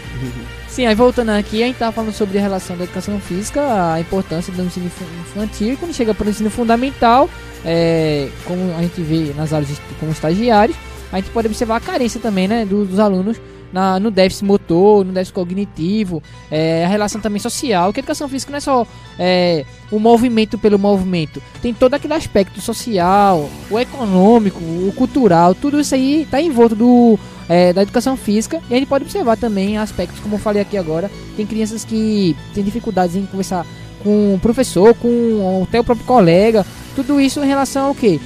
Sim, 0.73 0.87
aí 0.87 0.95
voltando 0.95 1.29
aqui, 1.29 1.63
a 1.63 1.67
gente 1.67 1.77
tava 1.77 1.93
falando 1.93 2.15
sobre 2.15 2.39
a 2.39 2.41
relação 2.41 2.75
da 2.79 2.85
educação 2.85 3.21
física, 3.21 3.93
a 3.93 4.01
importância 4.01 4.51
do 4.51 4.63
ensino 4.63 4.87
infa- 4.87 5.05
infantil, 5.21 5.75
e 5.75 5.77
quando 5.77 5.93
chega 5.93 6.15
para 6.15 6.27
o 6.27 6.31
ensino 6.31 6.49
fundamental, 6.49 7.29
é, 7.63 8.31
como 8.47 8.73
a 8.79 8.81
gente 8.81 8.99
vê 9.03 9.35
nas 9.37 9.51
de, 9.51 9.77
como 10.01 10.13
estagiários, 10.13 10.75
a 11.13 11.17
gente 11.17 11.29
pode 11.29 11.47
observar 11.49 11.77
a 11.77 11.81
carência 11.81 12.19
também, 12.19 12.49
né, 12.49 12.65
do- 12.65 12.87
dos 12.87 12.99
alunos 12.99 13.39
na, 13.71 14.01
no 14.01 14.11
déficit 14.11 14.47
motor, 14.47 15.05
no 15.05 15.13
déficit 15.13 15.35
cognitivo, 15.35 16.23
é, 16.51 16.87
a 16.87 16.89
relação 16.89 17.21
também 17.21 17.39
social, 17.39 17.93
que 17.93 18.01
a 18.01 18.03
educação 18.03 18.27
física 18.27 18.51
não 18.51 18.57
é 18.57 18.61
só 18.61 18.87
é, 19.19 19.67
o 19.91 19.99
movimento 19.99 20.57
pelo 20.57 20.79
movimento, 20.79 21.43
tem 21.61 21.75
todo 21.75 21.93
aquele 21.93 22.15
aspecto 22.15 22.63
social, 22.63 23.51
o 23.71 23.79
econômico, 23.79 24.59
o 24.59 24.91
cultural, 24.97 25.55
tudo 25.55 25.79
isso 25.79 25.95
aí 25.95 26.23
está 26.23 26.41
envolto 26.41 26.75
do, 26.75 27.19
é, 27.53 27.71
da 27.71 27.83
educação 27.83 28.17
física 28.17 28.63
e 28.71 28.75
a 28.75 28.79
gente 28.79 28.89
pode 28.89 29.05
observar 29.05 29.37
também 29.37 29.77
aspectos, 29.77 30.19
como 30.21 30.37
eu 30.37 30.39
falei 30.39 30.63
aqui 30.63 30.79
agora, 30.79 31.11
tem 31.37 31.45
crianças 31.45 31.85
que 31.85 32.35
têm 32.55 32.65
dificuldades 32.65 33.15
em 33.15 33.27
conversar 33.27 33.67
com 34.03 34.35
o 34.35 34.39
professor, 34.39 34.95
com 34.95 35.63
até 35.69 35.79
o 35.79 35.85
próprio 35.85 36.07
colega, 36.07 36.65
tudo 36.97 37.21
isso 37.21 37.41
em 37.41 37.47
relação 37.47 37.89
ao 37.89 37.95
que? 37.95 38.19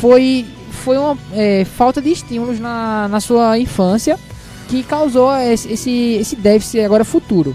Foi, 0.00 0.44
foi 0.72 0.98
uma 0.98 1.16
é, 1.32 1.64
falta 1.64 2.02
de 2.02 2.10
estímulos 2.10 2.58
na, 2.58 3.06
na 3.06 3.20
sua 3.20 3.56
infância 3.56 4.18
que 4.68 4.82
causou 4.82 5.32
esse, 5.36 5.72
esse, 6.18 6.34
déficit 6.34 6.80
agora 6.80 7.04
futuro. 7.04 7.54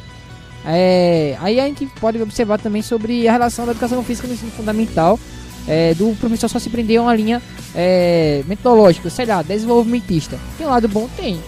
É, 0.66 1.36
aí 1.42 1.60
a 1.60 1.66
gente 1.66 1.88
pode 2.00 2.22
observar 2.22 2.58
também 2.58 2.82
sobre 2.82 3.28
a 3.28 3.34
relação 3.34 3.66
da 3.66 3.72
educação 3.72 4.02
física 4.02 4.30
no 4.30 4.34
ensino 4.34 4.52
fundamental, 4.52 5.20
é, 5.68 5.94
do 5.94 6.16
professor 6.20 6.48
só 6.50 6.60
se 6.60 6.70
prender 6.70 7.00
a 7.00 7.04
uma 7.04 7.16
linha 7.16 7.42
é, 7.76 8.44
metodológica, 8.48 9.10
sei 9.10 9.26
lá, 9.26 9.42
desenvolvimentista. 9.42 10.38
Tem 10.58 10.66
um 10.66 10.70
lado 10.70 10.88
bom? 10.88 11.10
Tem. 11.18 11.40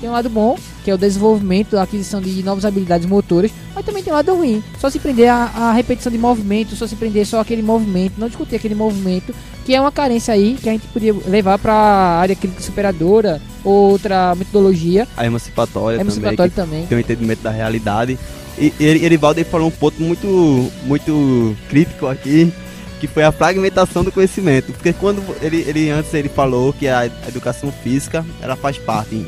Tem 0.00 0.10
um 0.10 0.12
lado 0.12 0.28
bom, 0.28 0.58
que 0.84 0.90
é 0.90 0.94
o 0.94 0.98
desenvolvimento, 0.98 1.76
a 1.78 1.82
aquisição 1.82 2.20
de 2.20 2.42
novas 2.42 2.66
habilidades 2.66 3.06
motoras, 3.08 3.50
mas 3.74 3.84
também 3.84 4.02
tem 4.02 4.12
um 4.12 4.16
lado 4.16 4.34
ruim. 4.34 4.62
Só 4.78 4.90
se 4.90 4.98
prender 4.98 5.28
a, 5.30 5.50
a 5.54 5.72
repetição 5.72 6.12
de 6.12 6.18
movimento, 6.18 6.76
só 6.76 6.86
se 6.86 6.94
prender 6.96 7.26
só 7.26 7.40
aquele 7.40 7.62
movimento, 7.62 8.14
não 8.18 8.28
discutir 8.28 8.56
aquele 8.56 8.74
movimento, 8.74 9.34
que 9.64 9.74
é 9.74 9.80
uma 9.80 9.90
carência 9.90 10.34
aí 10.34 10.56
que 10.62 10.68
a 10.68 10.72
gente 10.72 10.86
podia 10.88 11.14
levar 11.26 11.58
para 11.58 11.72
a 11.72 12.20
área 12.20 12.36
crítica 12.36 12.62
superadora, 12.62 13.40
outra 13.64 14.34
metodologia, 14.34 15.08
A 15.16 15.24
emancipatória, 15.24 15.96
é 15.96 15.98
também, 15.98 16.12
emancipatório 16.12 16.50
que 16.50 16.56
também. 16.56 16.86
tem 16.86 16.98
um 16.98 17.00
entendimento 17.00 17.42
da 17.42 17.50
realidade. 17.50 18.18
E 18.58 18.72
ele, 18.78 19.04
Erivaldo 19.04 19.42
falou 19.46 19.68
um 19.68 19.70
ponto 19.70 20.00
muito, 20.00 20.70
muito 20.84 21.56
crítico 21.68 22.06
aqui, 22.06 22.52
que 23.00 23.06
foi 23.06 23.22
a 23.24 23.32
fragmentação 23.32 24.02
do 24.02 24.12
conhecimento. 24.12 24.72
Porque 24.72 24.92
quando 24.92 25.22
ele, 25.42 25.64
ele 25.66 25.90
antes 25.90 26.12
ele 26.14 26.28
falou 26.28 26.72
que 26.72 26.88
a 26.88 27.06
educação 27.28 27.72
física 27.72 28.24
ela 28.40 28.56
faz 28.56 28.78
parte 28.78 29.26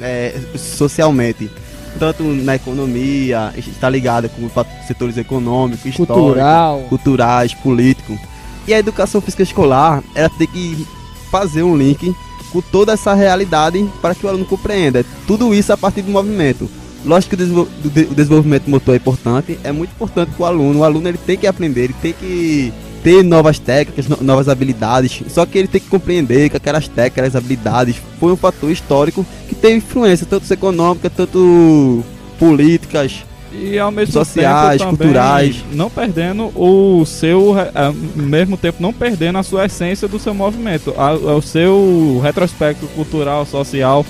é, 0.00 0.34
socialmente, 0.56 1.50
tanto 1.98 2.22
na 2.22 2.56
economia, 2.56 3.52
está 3.56 3.88
ligada 3.88 4.28
com 4.28 4.48
setores 4.86 5.16
econômicos, 5.16 5.94
Cultural. 5.94 6.80
culturais, 6.88 7.54
políticos. 7.54 8.18
E 8.66 8.72
a 8.72 8.78
educação 8.78 9.20
física 9.20 9.42
escolar, 9.42 10.02
ela 10.14 10.30
tem 10.30 10.46
que 10.46 10.86
fazer 11.30 11.62
um 11.62 11.76
link 11.76 12.14
com 12.52 12.60
toda 12.60 12.92
essa 12.92 13.14
realidade 13.14 13.88
para 14.00 14.14
que 14.14 14.24
o 14.24 14.28
aluno 14.28 14.44
compreenda. 14.44 15.04
Tudo 15.26 15.54
isso 15.54 15.72
a 15.72 15.76
partir 15.76 16.02
do 16.02 16.10
movimento. 16.10 16.68
Lógico 17.04 17.36
que 17.36 17.42
o 17.42 18.14
desenvolvimento 18.14 18.70
motor 18.70 18.94
é 18.94 18.96
importante, 18.96 19.58
é 19.64 19.72
muito 19.72 19.90
importante 19.90 20.30
para 20.36 20.42
o 20.42 20.46
aluno. 20.46 20.80
O 20.80 20.84
aluno 20.84 21.08
ele 21.08 21.18
tem 21.18 21.36
que 21.36 21.48
aprender, 21.48 21.84
ele 21.84 21.96
tem 22.00 22.12
que 22.12 22.72
ter 23.02 23.22
novas 23.24 23.58
técnicas, 23.58 24.06
no- 24.08 24.18
novas 24.22 24.48
habilidades. 24.48 25.22
Só 25.28 25.44
que 25.44 25.58
ele 25.58 25.68
tem 25.68 25.80
que 25.80 25.88
compreender 25.88 26.48
que 26.50 26.56
aquelas 26.56 26.86
técnicas, 26.88 27.34
habilidades, 27.36 27.96
foi 28.20 28.32
um 28.32 28.36
fator 28.36 28.70
histórico 28.70 29.26
que 29.48 29.54
teve 29.54 29.76
influência, 29.76 30.26
tanto 30.28 30.50
econômica, 30.52 31.10
tanto 31.10 32.04
políticas. 32.38 33.24
E 33.54 33.78
ao 33.78 33.90
mesmo 33.92 34.12
Sociais, 34.14 34.80
tempo 34.80 34.92
também 34.96 35.08
culturais. 35.08 35.56
não 35.72 35.90
perdendo 35.90 36.44
o 36.58 37.04
seu, 37.04 37.52
re- 37.52 37.70
ao 37.74 37.92
mesmo 37.92 38.56
tempo 38.56 38.78
não 38.80 38.94
perdendo 38.94 39.36
a 39.36 39.42
sua 39.42 39.66
essência 39.66 40.08
do 40.08 40.18
seu 40.18 40.32
movimento, 40.32 40.94
o 40.96 41.42
seu 41.42 42.18
retrospecto 42.24 42.86
cultural, 42.88 43.44
social, 43.44 44.06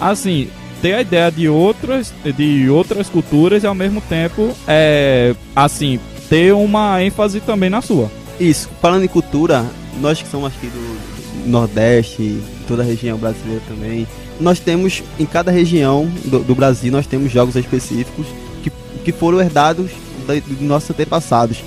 assim, 0.00 0.48
ter 0.80 0.94
a 0.94 1.00
ideia 1.02 1.30
de 1.30 1.46
outras, 1.46 2.10
de 2.38 2.70
outras 2.70 3.08
culturas 3.10 3.62
e 3.62 3.66
ao 3.66 3.74
mesmo 3.74 4.00
tempo, 4.00 4.50
é, 4.66 5.34
assim, 5.54 6.00
ter 6.30 6.54
uma 6.54 7.02
ênfase 7.02 7.40
também 7.40 7.68
na 7.68 7.82
sua. 7.82 8.10
Isso, 8.38 8.68
falando 8.82 9.04
em 9.04 9.08
cultura, 9.08 9.64
nós 10.00 10.20
que 10.20 10.28
somos 10.28 10.48
aqui 10.52 10.66
do 10.66 11.48
Nordeste, 11.48 12.38
toda 12.68 12.82
a 12.82 12.84
região 12.84 13.16
brasileira 13.16 13.62
também, 13.66 14.06
nós 14.38 14.60
temos, 14.60 15.02
em 15.18 15.24
cada 15.24 15.50
região 15.50 16.06
do, 16.26 16.40
do 16.40 16.54
Brasil, 16.54 16.92
nós 16.92 17.06
temos 17.06 17.32
jogos 17.32 17.56
específicos 17.56 18.26
que, 18.62 18.70
que 19.04 19.12
foram 19.12 19.40
herdados 19.40 19.90
da- 20.26 20.34
dos 20.34 20.60
nossos 20.60 20.90
antepassados. 20.90 21.58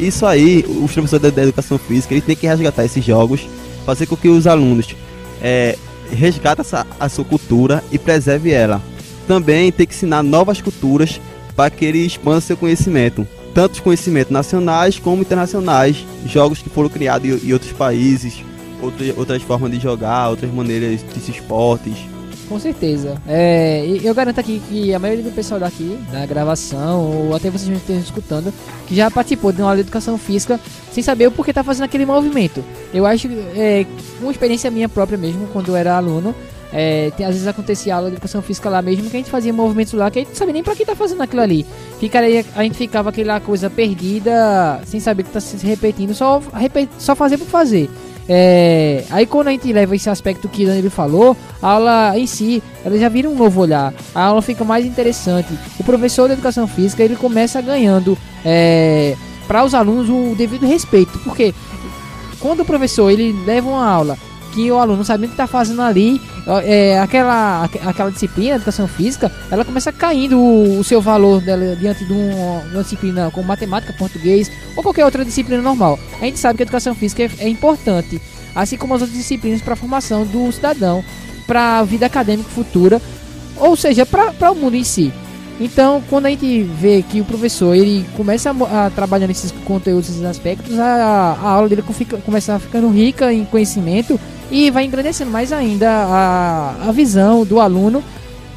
Isso 0.00 0.26
aí, 0.26 0.64
os 0.82 0.92
professores 0.92 1.22
da, 1.22 1.30
da 1.30 1.42
educação 1.42 1.78
física, 1.78 2.14
eles 2.14 2.24
têm 2.24 2.34
que 2.36 2.46
resgatar 2.46 2.84
esses 2.84 3.04
jogos, 3.04 3.46
fazer 3.86 4.06
com 4.06 4.16
que 4.16 4.28
os 4.28 4.46
alunos 4.46 4.96
é, 5.40 5.76
resgatem 6.10 6.62
essa, 6.62 6.84
a 6.98 7.08
sua 7.08 7.24
cultura 7.24 7.82
e 7.92 7.98
preserve 7.98 8.50
ela. 8.50 8.82
Também 9.28 9.70
tem 9.70 9.86
que 9.86 9.94
ensinar 9.94 10.22
novas 10.22 10.60
culturas 10.60 11.20
para 11.54 11.70
que 11.70 11.84
ele 11.84 11.98
expanda 12.04 12.40
seu 12.40 12.56
conhecimento 12.56 13.26
tanto 13.58 13.72
os 13.72 13.80
conhecimentos 13.80 14.30
nacionais 14.30 15.00
como 15.00 15.20
internacionais, 15.20 16.06
jogos 16.24 16.62
que 16.62 16.70
foram 16.70 16.88
criados 16.88 17.42
em, 17.42 17.52
outros 17.52 17.72
países, 17.72 18.44
outra- 18.80 19.12
outras 19.16 19.42
formas 19.42 19.72
de 19.72 19.80
jogar, 19.80 20.28
outras 20.28 20.48
maneiras 20.52 21.00
de 21.12 21.30
esportes. 21.32 21.96
Com 22.48 22.56
certeza. 22.60 23.20
É, 23.26 23.84
eu 24.00 24.14
garanto 24.14 24.38
aqui 24.38 24.62
que 24.68 24.94
a 24.94 24.98
maioria 25.00 25.24
do 25.24 25.32
pessoal 25.32 25.58
daqui, 25.58 25.98
na 26.12 26.24
gravação, 26.24 27.00
ou 27.00 27.34
até 27.34 27.50
vocês 27.50 27.64
mesmos 27.68 27.80
estejam 27.82 28.02
escutando, 28.04 28.54
que 28.86 28.94
já 28.94 29.10
participou 29.10 29.50
de 29.50 29.60
uma 29.60 29.70
aula 29.70 29.74
de 29.78 29.80
educação 29.82 30.16
física 30.16 30.60
sem 30.92 31.02
saber 31.02 31.26
o 31.26 31.32
porquê 31.32 31.52
tá 31.52 31.64
fazendo 31.64 31.82
aquele 31.86 32.06
movimento. 32.06 32.64
Eu 32.94 33.04
acho, 33.06 33.26
é, 33.56 33.84
uma 34.20 34.30
experiência 34.30 34.70
minha 34.70 34.88
própria 34.88 35.18
mesmo, 35.18 35.48
quando 35.48 35.70
eu 35.70 35.76
era 35.76 35.96
aluno, 35.96 36.32
é, 36.72 37.10
tem- 37.16 37.24
às 37.26 37.32
vezes 37.32 37.46
acontecia 37.46 37.94
aula 37.94 38.08
de 38.08 38.14
educação 38.16 38.42
física 38.42 38.68
lá 38.68 38.82
mesmo, 38.82 39.08
que 39.10 39.16
a 39.16 39.20
gente 39.20 39.30
fazia 39.30 39.52
movimentos 39.52 39.92
lá 39.94 40.10
que 40.10 40.18
a 40.18 40.22
gente 40.22 40.30
não 40.30 40.36
sabia 40.36 40.52
nem 40.54 40.62
pra 40.62 40.74
que 40.76 40.84
tá 40.84 40.94
fazendo 40.94 41.22
aquilo 41.22 41.42
ali. 41.42 41.66
Fica 41.98 42.20
aí, 42.20 42.44
a 42.54 42.62
gente 42.62 42.76
ficava 42.76 43.08
aquela 43.10 43.40
coisa 43.40 43.68
perdida, 43.70 44.80
sem 44.86 45.00
saber 45.00 45.22
que 45.24 45.30
tá 45.30 45.40
se 45.40 45.56
repetindo, 45.66 46.14
só, 46.14 46.40
só 46.98 47.14
fazer 47.14 47.38
por 47.38 47.46
fazer. 47.46 47.88
É, 48.30 49.04
aí 49.10 49.24
quando 49.24 49.48
a 49.48 49.50
gente 49.52 49.72
leva 49.72 49.96
esse 49.96 50.10
aspecto 50.10 50.50
que 50.50 50.64
ele 50.64 50.90
falou, 50.90 51.34
a 51.62 51.68
aula 51.70 52.12
em 52.18 52.26
si, 52.26 52.62
ela 52.84 52.98
já 52.98 53.08
vira 53.08 53.28
um 53.28 53.34
novo 53.34 53.62
olhar. 53.62 53.94
A 54.14 54.24
aula 54.24 54.42
fica 54.42 54.62
mais 54.64 54.84
interessante. 54.84 55.48
O 55.80 55.84
professor 55.84 56.26
de 56.28 56.34
educação 56.34 56.66
física, 56.68 57.02
ele 57.02 57.16
começa 57.16 57.60
ganhando 57.62 58.18
é, 58.44 59.16
para 59.46 59.64
os 59.64 59.74
alunos 59.74 60.10
o 60.10 60.34
devido 60.36 60.66
respeito, 60.66 61.18
porque 61.20 61.54
quando 62.38 62.60
o 62.60 62.64
professor 62.66 63.10
ele 63.10 63.32
leva 63.46 63.66
uma 63.68 63.86
aula 63.88 64.18
que 64.58 64.72
o 64.72 64.76
aluno 64.78 64.96
não 64.98 65.04
sabe 65.04 65.24
o 65.24 65.28
que 65.28 65.34
está 65.34 65.46
fazendo 65.46 65.80
ali, 65.82 66.20
é, 66.64 66.98
aquela, 66.98 67.62
aque- 67.62 67.78
aquela 67.78 68.10
disciplina, 68.10 68.56
educação 68.56 68.88
física, 68.88 69.30
ela 69.52 69.64
começa 69.64 69.92
caindo 69.92 70.36
o, 70.36 70.80
o 70.80 70.82
seu 70.82 71.00
valor 71.00 71.40
dela 71.40 71.76
diante 71.76 72.04
de, 72.04 72.12
um- 72.12 72.60
de 72.68 72.74
uma 72.74 72.82
disciplina 72.82 73.30
como 73.30 73.46
matemática, 73.46 73.92
português 73.96 74.50
ou 74.76 74.82
qualquer 74.82 75.04
outra 75.04 75.24
disciplina 75.24 75.62
normal. 75.62 75.96
A 76.20 76.24
gente 76.24 76.40
sabe 76.40 76.56
que 76.56 76.64
a 76.64 76.66
educação 76.66 76.92
física 76.92 77.22
é, 77.22 77.30
é 77.38 77.48
importante 77.48 78.20
assim 78.52 78.76
como 78.76 78.94
as 78.94 79.00
outras 79.02 79.16
disciplinas 79.16 79.62
para 79.62 79.74
a 79.74 79.76
formação 79.76 80.26
do 80.26 80.50
cidadão, 80.50 81.04
para 81.46 81.78
a 81.78 81.84
vida 81.84 82.06
acadêmica 82.06 82.48
futura, 82.50 83.00
ou 83.58 83.76
seja, 83.76 84.04
para 84.04 84.50
o 84.50 84.54
mundo 84.56 84.74
em 84.74 84.82
si. 84.82 85.12
Então, 85.60 86.02
quando 86.10 86.26
a 86.26 86.30
gente 86.30 86.62
vê 86.62 87.02
que 87.08 87.20
o 87.20 87.24
professor 87.24 87.74
ele 87.74 88.04
começa 88.16 88.50
a, 88.50 88.86
a 88.86 88.90
trabalhar 88.90 89.26
nesses 89.28 89.52
conteúdos, 89.64 90.08
nesses 90.08 90.24
aspectos, 90.24 90.78
a, 90.78 91.36
a 91.40 91.48
aula 91.48 91.68
dele 91.68 91.82
fica, 91.92 92.16
começa 92.18 92.58
ficando 92.58 92.88
rica 92.88 93.32
em 93.32 93.44
conhecimento 93.44 94.18
e 94.50 94.70
vai 94.70 94.84
engrandecendo 94.84 95.30
mais 95.30 95.52
ainda 95.52 95.88
a, 95.90 96.88
a 96.88 96.92
visão 96.92 97.44
do 97.44 97.60
aluno 97.60 98.02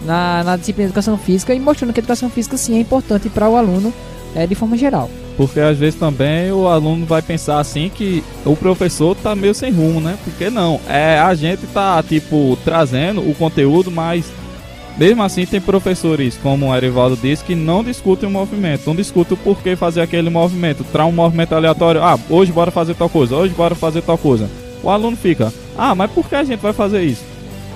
na, 0.06 0.44
na 0.44 0.58
disciplina 0.58 0.88
de 0.88 0.92
educação 0.92 1.18
física 1.18 1.54
e 1.54 1.60
mostrando 1.60 1.94
que 1.94 2.00
a 2.00 2.02
educação 2.02 2.30
física 2.30 2.58
sim 2.58 2.78
é 2.78 2.80
importante 2.80 3.30
para 3.30 3.50
o 3.50 3.56
aluno 3.56 3.94
é, 4.36 4.48
de 4.48 4.56
forma 4.56 4.78
geral. 4.78 5.10
Porque 5.38 5.60
às 5.60 5.78
vezes 5.78 6.00
também 6.00 6.52
o 6.52 6.68
aluno 6.68 7.06
vai 7.06 7.22
pensar 7.22 7.60
assim 7.60 7.90
que 7.94 8.24
o 8.46 8.56
professor 8.56 9.16
tá 9.16 9.36
meio 9.36 9.54
sem 9.54 9.72
rumo, 9.72 10.00
né? 10.00 10.18
Porque 10.24 10.50
não, 10.50 10.80
é 10.88 11.20
a 11.20 11.34
gente 11.34 11.66
tá 11.68 12.02
tipo 12.04 12.58
trazendo 12.64 13.22
o 13.22 13.34
conteúdo, 13.34 13.90
mas 13.90 14.26
mesmo 14.98 15.24
assim, 15.24 15.46
tem 15.46 15.62
professores, 15.62 16.38
como 16.44 16.68
o 16.68 16.76
Erivaldo 16.76 17.18
disse, 17.18 17.44
que 17.44 17.56
não 17.56 17.84
discutem 17.84 18.28
o 18.28 18.32
movimento, 18.32 18.86
não 18.86 18.96
discutem 18.96 19.36
o 19.36 19.38
porquê 19.38 19.76
fazer 19.76 20.02
aquele 20.02 20.30
movimento, 20.30 20.84
traz 20.84 21.10
um 21.10 21.14
movimento 21.14 21.56
aleatório, 21.56 22.04
ah, 22.04 22.20
hoje 22.30 22.52
bora 22.52 22.72
fazer 22.72 22.94
tal 22.94 23.10
coisa, 23.10 23.36
hoje 23.36 23.54
bora 23.54 23.74
fazer 23.74 24.02
tal 24.02 24.18
coisa. 24.18 24.50
O 24.84 24.90
aluno 24.90 25.16
fica, 25.16 25.52
ah, 25.78 25.96
mas 25.96 26.12
por 26.12 26.28
que 26.28 26.36
a 26.36 26.44
gente 26.44 26.60
vai 26.60 26.74
fazer 26.74 27.04
isso? 27.04 27.24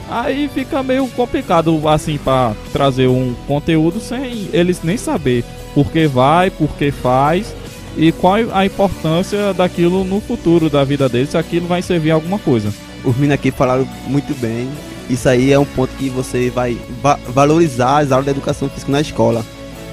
Aí 0.09 0.49
fica 0.53 0.83
meio 0.83 1.07
complicado, 1.09 1.87
assim, 1.87 2.17
para 2.17 2.53
trazer 2.71 3.07
um 3.07 3.33
conteúdo 3.47 3.99
sem 3.99 4.49
eles 4.53 4.81
nem 4.83 4.97
saber 4.97 5.43
por 5.73 5.91
que 5.91 6.05
vai, 6.05 6.51
por 6.51 6.69
que 6.75 6.91
faz 6.91 7.55
e 7.97 8.11
qual 8.11 8.35
a 8.53 8.65
importância 8.65 9.53
daquilo 9.53 10.03
no 10.03 10.21
futuro 10.21 10.69
da 10.69 10.83
vida 10.83 11.09
deles, 11.09 11.29
se 11.29 11.37
aquilo 11.37 11.67
vai 11.67 11.81
servir 11.81 12.11
a 12.11 12.15
alguma 12.15 12.37
coisa. 12.37 12.71
Os 13.03 13.15
meninos 13.15 13.35
aqui 13.35 13.51
falaram 13.51 13.87
muito 14.07 14.33
bem 14.39 14.69
isso 15.09 15.29
aí 15.29 15.51
é 15.51 15.59
um 15.59 15.65
ponto 15.65 15.95
que 15.95 16.09
você 16.09 16.49
vai 16.49 16.77
va 17.01 17.19
valorizar 17.27 17.99
as 17.99 18.11
aulas 18.11 18.25
de 18.25 18.31
educação 18.31 18.69
física 18.69 18.91
na 18.91 19.01
escola. 19.01 19.45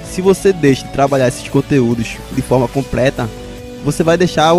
Se 0.03 0.21
você 0.21 0.51
deixa 0.51 0.85
de 0.85 0.91
trabalhar 0.91 1.27
esses 1.27 1.47
conteúdos 1.47 2.17
de 2.31 2.41
forma 2.41 2.67
completa, 2.67 3.29
você 3.83 4.03
vai 4.03 4.17
deixar 4.17 4.53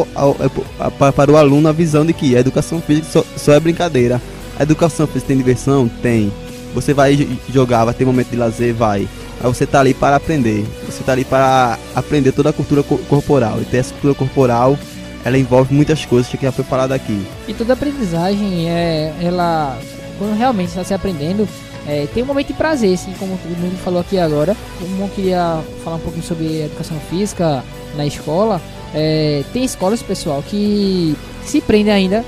para 1.16 1.32
o 1.32 1.36
aluno 1.36 1.68
a 1.68 1.72
visão 1.72 2.04
de 2.04 2.12
que 2.12 2.36
a 2.36 2.40
educação 2.40 2.80
física 2.80 3.24
só, 3.36 3.52
é 3.52 3.60
brincadeira. 3.60 4.20
A 4.58 4.62
educação 4.62 5.06
física 5.06 5.28
tem 5.28 5.36
diversão? 5.36 5.88
Tem. 6.02 6.32
Você 6.74 6.92
vai 6.92 7.28
jogar, 7.48 7.84
vai 7.84 7.94
ter 7.94 8.04
momento 8.04 8.30
de 8.30 8.36
lazer? 8.36 8.74
Vai. 8.74 9.08
Mas 9.42 9.56
você 9.56 9.64
está 9.64 9.80
ali 9.80 9.94
para 9.94 10.16
aprender. 10.16 10.64
Você 10.86 11.00
está 11.00 11.12
ali 11.12 11.24
para 11.24 11.78
aprender 11.94 12.32
toda 12.32 12.50
a 12.50 12.52
cultura 12.52 12.82
corporal. 12.82 13.60
E 13.60 13.64
ter 13.64 13.78
essa 13.78 13.92
cultura 13.92 14.14
corporal, 14.14 14.78
ela 15.24 15.38
envolve 15.38 15.74
muitas 15.74 16.04
coisas 16.04 16.30
que 16.30 16.40
já 16.40 16.52
foi 16.52 16.64
falado 16.64 16.92
aqui. 16.92 17.26
E 17.48 17.54
toda 17.54 17.72
aprendizagem, 17.72 18.68
é, 18.68 19.14
ela 19.20 19.78
quando 20.18 20.36
realmente 20.36 20.68
está 20.68 20.84
se 20.84 20.94
aprendendo, 20.94 21.48
é, 21.86 22.06
tem 22.12 22.22
um 22.22 22.26
momento 22.26 22.48
de 22.48 22.54
prazer, 22.54 22.94
assim, 22.94 23.12
como 23.18 23.34
o 23.34 23.60
mundo 23.60 23.76
falou 23.82 24.00
aqui 24.00 24.18
agora. 24.18 24.56
Como 24.78 25.02
eu 25.02 25.08
queria 25.08 25.60
falar 25.82 25.96
um 25.96 26.00
pouquinho 26.00 26.24
sobre 26.24 26.62
educação 26.62 26.98
física 27.10 27.62
na 27.96 28.06
escola, 28.06 28.60
é, 28.94 29.42
tem 29.52 29.64
escolas, 29.64 30.02
pessoal, 30.02 30.42
que 30.42 31.16
se 31.44 31.60
prendem 31.60 31.92
ainda 31.92 32.24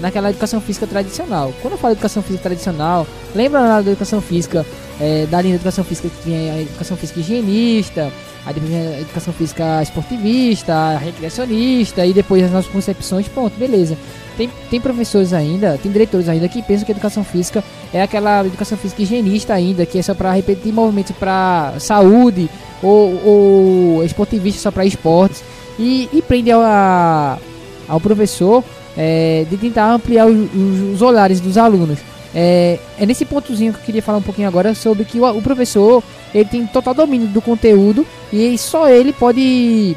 naquela 0.00 0.30
educação 0.30 0.60
física 0.60 0.86
tradicional. 0.86 1.54
Quando 1.62 1.72
eu 1.72 1.78
falo 1.78 1.94
educação 1.94 2.22
física 2.22 2.42
tradicional, 2.42 3.06
lembra 3.34 3.60
lá 3.60 3.80
da 3.80 3.90
educação 3.90 4.20
física, 4.20 4.66
é, 5.00 5.26
da 5.26 5.40
linha 5.40 5.54
de 5.54 5.60
educação 5.60 5.84
física 5.84 6.08
que 6.08 6.22
tinha 6.22 6.52
a 6.52 6.60
educação 6.60 6.96
física 6.96 7.20
higienista, 7.20 8.12
a 8.44 8.50
educação 9.00 9.32
física 9.32 9.82
esportivista, 9.82 10.98
recreacionista 10.98 12.04
e 12.04 12.12
depois 12.12 12.42
as 12.42 12.50
nossas 12.50 12.70
concepções, 12.70 13.28
pronto, 13.28 13.56
beleza. 13.56 13.96
Tem, 14.36 14.50
tem 14.70 14.80
professores 14.80 15.32
ainda, 15.32 15.78
tem 15.80 15.92
diretores 15.92 16.28
ainda 16.28 16.48
que 16.48 16.62
pensam 16.62 16.84
que 16.84 16.92
a 16.92 16.94
educação 16.94 17.22
física 17.22 17.62
é 17.92 18.02
aquela 18.02 18.44
educação 18.44 18.76
física 18.76 19.02
higienista 19.02 19.54
ainda, 19.54 19.86
que 19.86 19.98
é 19.98 20.02
só 20.02 20.14
para 20.14 20.32
repetir 20.32 20.72
movimentos 20.72 21.14
para 21.16 21.74
saúde 21.78 22.50
ou, 22.82 23.20
ou 23.24 24.04
esportivista 24.04 24.60
só 24.60 24.70
para 24.70 24.84
esportes 24.84 25.44
e, 25.78 26.08
e 26.12 26.22
prende 26.22 26.50
ao, 26.50 26.60
a, 26.60 27.38
ao 27.88 28.00
professor 28.00 28.64
é, 28.96 29.46
de 29.48 29.56
tentar 29.56 29.92
ampliar 29.92 30.26
os, 30.26 30.48
os 30.94 31.02
olhares 31.02 31.40
dos 31.40 31.56
alunos. 31.56 31.98
É, 32.34 32.78
é, 32.98 33.04
nesse 33.04 33.24
pontozinho 33.24 33.72
que 33.72 33.80
eu 33.80 33.84
queria 33.84 34.02
falar 34.02 34.18
um 34.18 34.22
pouquinho 34.22 34.48
agora 34.48 34.74
sobre 34.74 35.04
que 35.04 35.18
o, 35.18 35.26
o 35.26 35.42
professor 35.42 36.02
ele 36.34 36.46
tem 36.46 36.66
total 36.66 36.94
domínio 36.94 37.28
do 37.28 37.42
conteúdo 37.42 38.06
e 38.32 38.56
só 38.56 38.88
ele 38.88 39.12
pode 39.12 39.94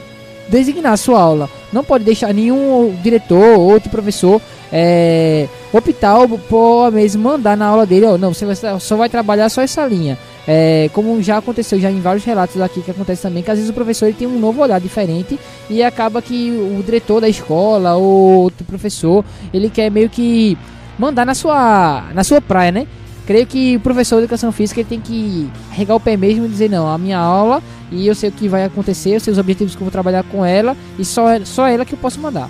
designar 0.49 0.97
sua 0.97 1.21
aula. 1.21 1.49
Não 1.71 1.83
pode 1.83 2.03
deixar 2.03 2.33
nenhum 2.33 2.95
diretor 3.01 3.57
ou 3.57 3.71
outro 3.71 3.89
professor 3.89 4.41
é, 4.71 5.47
optar 5.71 6.15
por 6.49 6.91
mesmo 6.91 7.23
mandar 7.23 7.55
na 7.55 7.67
aula 7.67 7.85
dele, 7.85 8.05
oh, 8.05 8.17
não, 8.17 8.33
você 8.33 8.45
só 8.79 8.95
vai 8.97 9.07
trabalhar 9.07 9.49
só 9.49 9.61
essa 9.61 9.85
linha. 9.85 10.17
É, 10.47 10.89
como 10.93 11.21
já 11.23 11.37
aconteceu 11.37 11.79
já 11.79 11.89
em 11.89 11.99
vários 11.99 12.23
relatos 12.23 12.61
aqui 12.61 12.81
que 12.81 12.91
acontece 12.91 13.23
também, 13.23 13.41
que 13.41 13.49
às 13.49 13.57
vezes 13.57 13.71
o 13.71 13.73
professor 13.73 14.05
ele 14.05 14.15
tem 14.15 14.27
um 14.27 14.39
novo 14.39 14.61
olhar 14.61 14.79
diferente 14.79 15.39
e 15.69 15.81
acaba 15.81 16.21
que 16.21 16.51
o 16.51 16.83
diretor 16.83 17.19
da 17.19 17.27
escola 17.27 17.95
ou 17.95 18.43
outro 18.43 18.63
professor, 18.63 19.25
ele 19.51 19.69
quer 19.69 19.89
meio 19.89 20.09
que 20.09 20.55
mandar 20.99 21.25
na 21.25 21.33
sua, 21.33 22.05
na 22.13 22.23
sua 22.23 22.39
praia, 22.39 22.71
né? 22.71 22.87
Creio 23.25 23.47
que 23.47 23.77
o 23.77 23.79
professor 23.79 24.17
de 24.17 24.25
educação 24.25 24.51
física 24.51 24.81
ele 24.81 24.89
tem 24.89 25.01
que 25.01 25.49
regar 25.71 25.97
o 25.97 25.99
pé 25.99 26.15
mesmo 26.15 26.45
e 26.45 26.49
dizer, 26.49 26.69
não, 26.69 26.87
a 26.87 26.97
minha 26.97 27.17
aula 27.17 27.61
e 27.91 28.05
eu 28.05 28.13
sei 28.13 28.29
o 28.29 28.31
que 28.31 28.47
vai 28.47 28.63
acontecer, 28.63 29.15
eu 29.15 29.19
sei 29.19 29.33
os 29.33 29.39
objetivos 29.39 29.73
que 29.73 29.81
eu 29.81 29.85
vou 29.85 29.91
trabalhar 29.91 30.23
com 30.25 30.45
ela 30.45 30.77
e 30.99 31.03
só, 31.03 31.43
só 31.43 31.67
ela 31.67 31.83
que 31.83 31.93
eu 31.93 31.97
posso 31.97 32.19
mandar. 32.19 32.49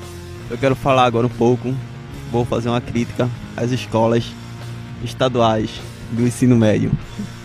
Eu 0.49 0.57
quero 0.57 0.75
falar 0.75 1.05
agora 1.05 1.25
um 1.25 1.29
pouco, 1.29 1.73
vou 2.29 2.43
fazer 2.43 2.67
uma 2.67 2.81
crítica 2.81 3.29
às 3.55 3.71
escolas 3.71 4.25
estaduais 5.01 5.69
do 6.11 6.23
ensino 6.23 6.57
médio. 6.57 6.91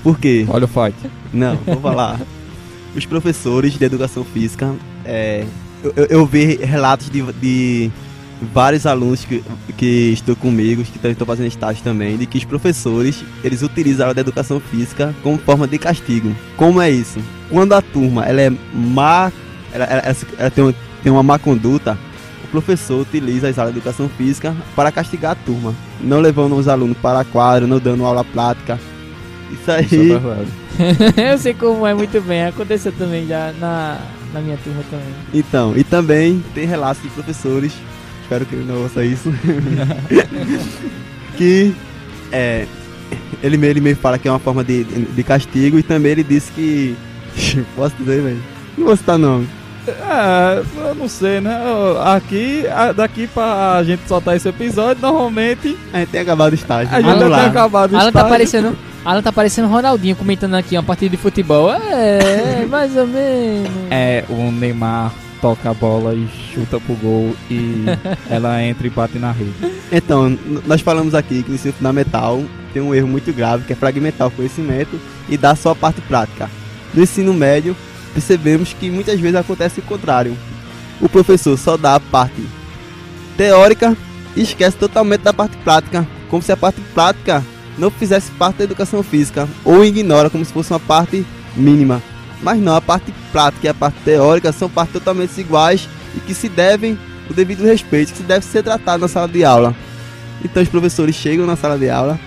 Por 0.03 0.19
quê? 0.19 0.47
Olha 0.49 0.65
o 0.65 0.69
fight. 0.69 0.97
Não, 1.33 1.57
vou 1.57 1.81
falar. 1.81 2.21
Os 2.97 3.07
professores 3.07 3.75
de 3.75 3.85
educação 3.85 4.25
física, 4.25 4.75
é, 5.05 5.45
eu, 5.83 6.07
eu, 6.07 6.27
vi 6.27 6.57
relatos 6.57 7.09
de, 7.09 7.23
de 7.35 7.91
vários 8.53 8.87
alunos 8.87 9.25
que, 9.25 9.45
que 9.77 10.13
estão 10.13 10.35
comigo, 10.35 10.83
que 10.83 11.07
estão 11.07 11.27
fazendo 11.27 11.47
estágio 11.47 11.83
também, 11.85 12.17
de 12.17 12.27
que 12.27 12.39
os 12.39 12.45
professores, 12.45 13.25
eles 13.45 13.63
utilizam 13.63 14.07
a 14.07 14.09
aula 14.09 14.21
educação 14.21 14.59
física 14.59 15.15
como 15.23 15.39
forma 15.39 15.69
de 15.69 15.79
castigo. 15.79 16.35
Como 16.57 16.81
é 16.81 16.91
isso? 16.91 17.21
Quando 17.49 17.75
a 17.75 17.83
turma, 17.83 18.25
ela 18.25 18.41
é 18.41 18.51
má, 18.73 19.31
ela, 19.73 19.85
ela, 19.85 20.17
ela 20.39 20.51
tem, 20.51 20.65
uma, 20.65 20.75
tem 21.03 21.13
uma 21.13 21.23
má 21.23 21.39
conduta, 21.39 21.97
o 22.45 22.49
professor 22.49 23.03
utiliza 23.03 23.49
as 23.49 23.59
aulas 23.59 23.73
de 23.73 23.79
educação 23.79 24.09
física 24.09 24.55
para 24.75 24.91
castigar 24.91 25.33
a 25.33 25.35
turma, 25.37 25.75
não 26.01 26.21
levando 26.21 26.57
os 26.57 26.67
alunos 26.67 26.97
para 26.99 27.21
a 27.21 27.25
quadra, 27.25 27.67
não 27.67 27.79
dando 27.79 28.05
aula 28.05 28.25
prática. 28.25 28.79
Isso 29.51 29.71
aí... 29.71 29.89
Eu 31.31 31.39
sei 31.39 31.53
como 31.53 31.87
é 31.87 31.93
muito 31.93 32.21
bem, 32.23 32.47
aconteceu 32.47 32.93
também 32.93 33.27
já 33.27 33.53
na, 33.61 33.99
na 34.33 34.41
minha 34.41 34.57
turma 34.59 34.83
também. 34.91 35.15
Então, 35.35 35.75
e 35.77 35.85
também 35.85 36.43
tem 36.55 36.65
relatos 36.65 37.03
de 37.03 37.09
professores 37.11 37.73
espero 38.31 38.47
que 38.47 38.55
ele 38.55 38.65
não 38.65 38.83
ouça 38.83 39.05
isso. 39.05 39.29
que 41.37 41.75
é, 42.31 42.67
ele, 43.43 43.67
ele 43.67 43.81
meio 43.81 43.97
fala 43.97 44.19
que 44.19 44.29
é 44.29 44.31
uma 44.31 44.39
forma 44.39 44.63
de, 44.63 44.85
de 44.85 45.23
castigo 45.25 45.79
e 45.79 45.83
também 45.83 46.13
ele 46.13 46.23
disse 46.23 46.53
que. 46.53 46.97
Posso 47.75 47.97
dizer, 47.97 48.23
velho? 48.23 48.41
Não 48.79 48.87
vou 48.87 48.97
citar 48.97 49.19
nome. 49.19 49.49
É, 49.89 50.63
eu 50.89 50.95
não 50.95 51.09
sei, 51.09 51.41
né? 51.41 51.59
Aqui, 52.05 52.65
daqui 52.95 53.27
pra 53.27 53.83
gente 53.83 54.07
soltar 54.07 54.37
esse 54.37 54.49
episódio, 54.49 55.03
normalmente. 55.03 55.77
A 55.93 55.99
gente 55.99 56.11
tem 56.11 56.21
acabado 56.21 56.53
o 56.53 56.55
estágio. 56.55 56.95
A 56.95 57.01
gente 57.01 57.19
tem 57.19 57.47
acabado 57.47 57.93
o 57.93 57.97
Alan 57.97 58.13
tá 58.13 58.43
estágio. 58.43 58.77
Tá 59.01 59.05
parecendo, 59.05 59.05
Alan 59.05 59.23
tá 59.23 59.33
parecendo 59.33 59.69
Ronaldinho 59.69 60.17
comentando 60.17 60.55
aqui 60.55 60.77
uma 60.77 60.83
partida 60.83 61.11
de 61.11 61.17
futebol. 61.17 61.73
É, 61.73 62.67
mais 62.69 62.97
ou 62.97 63.07
menos. 63.07 63.71
É, 63.91 64.25
o 64.29 64.51
Neymar 64.51 65.13
toca 65.41 65.71
a 65.71 65.75
bola 65.75 66.15
e 66.15 66.29
chuta 66.53 66.79
pro 66.81 66.95
gol 66.97 67.35
e 67.51 67.85
ela 68.29 68.63
entra 68.63 68.87
e 68.87 68.91
bate 68.91 69.19
na 69.19 69.33
rede. 69.33 69.55
Então, 69.91 70.39
nós 70.67 70.81
falamos 70.81 71.15
aqui 71.15 71.43
que 71.43 71.49
no 71.49 71.55
ensino 71.55 71.73
fundamental 71.73 72.43
tem 72.73 72.83
um 72.83 72.95
erro 72.95 73.09
muito 73.09 73.33
grave 73.33 73.65
que 73.65 73.73
é 73.73 73.77
fragmentar 73.77 74.29
o 74.29 74.31
conhecimento 74.31 75.01
e 75.29 75.37
dar 75.37 75.57
só 75.57 75.71
a 75.71 75.75
parte 75.75 76.01
prática. 76.03 76.51
No 76.93 77.03
ensino 77.03 77.33
médio, 77.33 77.77
percebemos 78.13 78.73
que 78.73 78.91
muitas 78.91 79.19
vezes 79.19 79.37
acontece 79.37 79.81
o 79.81 79.85
contrário. 79.85 80.37
O 81.01 81.09
professor 81.09 81.57
só 81.57 81.77
dá 81.77 81.95
a 81.95 82.01
parte 82.01 82.47
teórica 83.37 83.97
e 84.37 84.43
esquece 84.43 84.77
totalmente 84.77 85.23
da 85.23 85.33
parte 85.33 85.57
prática, 85.59 86.07
como 86.29 86.43
se 86.43 86.53
a 86.53 86.57
parte 86.57 86.81
prática 86.95 87.43
não 87.79 87.91
fizesse 87.91 88.31
parte 88.33 88.59
da 88.59 88.65
educação 88.65 89.03
física, 89.03 89.49
ou 89.65 89.85
ignora 89.85 90.31
como 90.31 90.45
se 90.45 90.53
fosse 90.53 90.73
uma 90.73 90.81
parte 90.81 91.25
mínima. 91.57 92.03
Mas 92.43 92.61
não, 92.61 92.75
a 92.75 92.81
parte 92.81 93.13
prática 93.33 93.67
e 93.67 93.71
a 93.71 93.75
parte 93.75 93.99
teórica 94.05 94.53
são 94.53 94.69
partes 94.69 94.95
totalmente 94.95 95.39
iguais 95.41 95.89
e 96.17 96.21
que 96.21 96.35
se 96.35 96.49
devem 96.49 96.99
o 97.29 97.35
devido 97.35 97.65
respeito, 97.65 98.13
que 98.13 98.19
se 98.19 98.25
deve 98.25 98.45
ser 98.45 98.63
tratado 98.63 99.03
na 99.03 99.09
sala 99.09 99.29
de 99.29 99.45
aula. 99.45 99.75
Então 100.45 100.63
os 100.63 100.69
professores 100.69 101.15
chegam 101.15 101.47
na 101.47 101.55
sala 101.55 101.79
de 101.79 101.91
aula, 101.91 102.19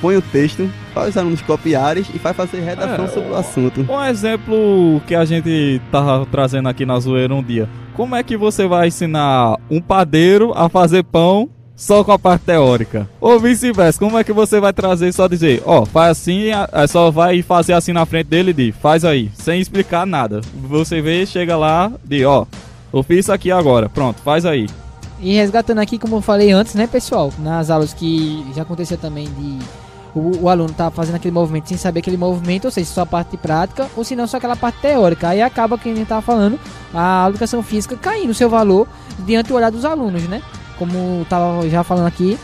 põem 0.00 0.16
o 0.16 0.22
texto, 0.22 0.70
faz 0.94 1.10
os 1.10 1.16
alunos 1.16 1.42
copiarem 1.42 2.04
e 2.14 2.18
faz 2.18 2.36
fazer 2.36 2.60
redação 2.60 3.04
é, 3.04 3.08
sobre 3.08 3.30
o 3.30 3.34
assunto. 3.34 3.86
Um 3.88 4.02
exemplo 4.02 5.02
que 5.06 5.14
a 5.14 5.24
gente 5.24 5.80
tava 5.90 6.24
trazendo 6.26 6.68
aqui 6.68 6.86
na 6.86 6.98
zoeira 6.98 7.34
um 7.34 7.42
dia. 7.42 7.68
Como 7.94 8.14
é 8.14 8.22
que 8.22 8.36
você 8.36 8.66
vai 8.66 8.88
ensinar 8.88 9.56
um 9.70 9.80
padeiro 9.80 10.52
a 10.54 10.68
fazer 10.68 11.02
pão 11.02 11.50
só 11.76 12.02
com 12.02 12.10
a 12.10 12.18
parte 12.18 12.42
teórica. 12.42 13.08
Ou 13.20 13.38
vice-versa, 13.38 13.98
como 13.98 14.18
é 14.18 14.24
que 14.24 14.32
você 14.32 14.58
vai 14.58 14.72
trazer 14.72 15.12
só 15.12 15.28
dizer, 15.28 15.62
ó, 15.66 15.84
faz 15.84 16.12
assim, 16.12 16.44
só 16.88 17.10
vai 17.10 17.42
fazer 17.42 17.74
assim 17.74 17.92
na 17.92 18.06
frente 18.06 18.28
dele 18.28 18.50
e 18.50 18.54
diz, 18.54 18.74
faz 18.76 19.04
aí, 19.04 19.30
sem 19.34 19.60
explicar 19.60 20.06
nada. 20.06 20.40
Você 20.68 21.02
vê, 21.02 21.26
chega 21.26 21.56
lá, 21.56 21.92
diz, 22.02 22.24
ó, 22.24 22.46
eu 22.92 23.02
fiz 23.02 23.20
isso 23.20 23.32
aqui 23.32 23.50
agora, 23.52 23.88
pronto, 23.88 24.20
faz 24.22 24.46
aí. 24.46 24.66
E 25.20 25.34
resgatando 25.34 25.78
aqui, 25.78 25.98
como 25.98 26.16
eu 26.16 26.22
falei 26.22 26.50
antes, 26.50 26.74
né, 26.74 26.86
pessoal? 26.86 27.32
Nas 27.38 27.70
aulas 27.70 27.92
que 27.92 28.44
já 28.54 28.62
aconteceu 28.62 28.98
também 28.98 29.26
de 29.26 29.58
o, 30.14 30.44
o 30.44 30.48
aluno 30.48 30.72
tá 30.72 30.90
fazendo 30.90 31.16
aquele 31.16 31.34
movimento 31.34 31.68
sem 31.68 31.76
saber 31.76 32.00
aquele 32.00 32.16
movimento, 32.16 32.64
ou 32.64 32.70
seja, 32.70 32.86
só 32.86 33.02
a 33.02 33.06
parte 33.06 33.36
prática, 33.36 33.86
ou 33.94 34.02
se 34.02 34.16
não 34.16 34.26
só 34.26 34.38
aquela 34.38 34.56
parte 34.56 34.80
teórica. 34.80 35.28
Aí 35.28 35.42
acaba, 35.42 35.76
que 35.76 35.90
a 35.90 35.94
gente 35.94 36.08
tava 36.08 36.22
falando, 36.22 36.58
a 36.94 37.26
educação 37.28 37.62
física 37.62 37.96
caindo 37.96 38.30
o 38.30 38.34
seu 38.34 38.48
valor 38.48 38.88
diante 39.20 39.48
do 39.48 39.54
olhar 39.54 39.70
dos 39.70 39.84
alunos, 39.84 40.22
né? 40.22 40.42
Como 40.78 41.26
tava 41.28 41.68
já 41.68 41.82
falando 41.82 42.06
aqui 42.06 42.38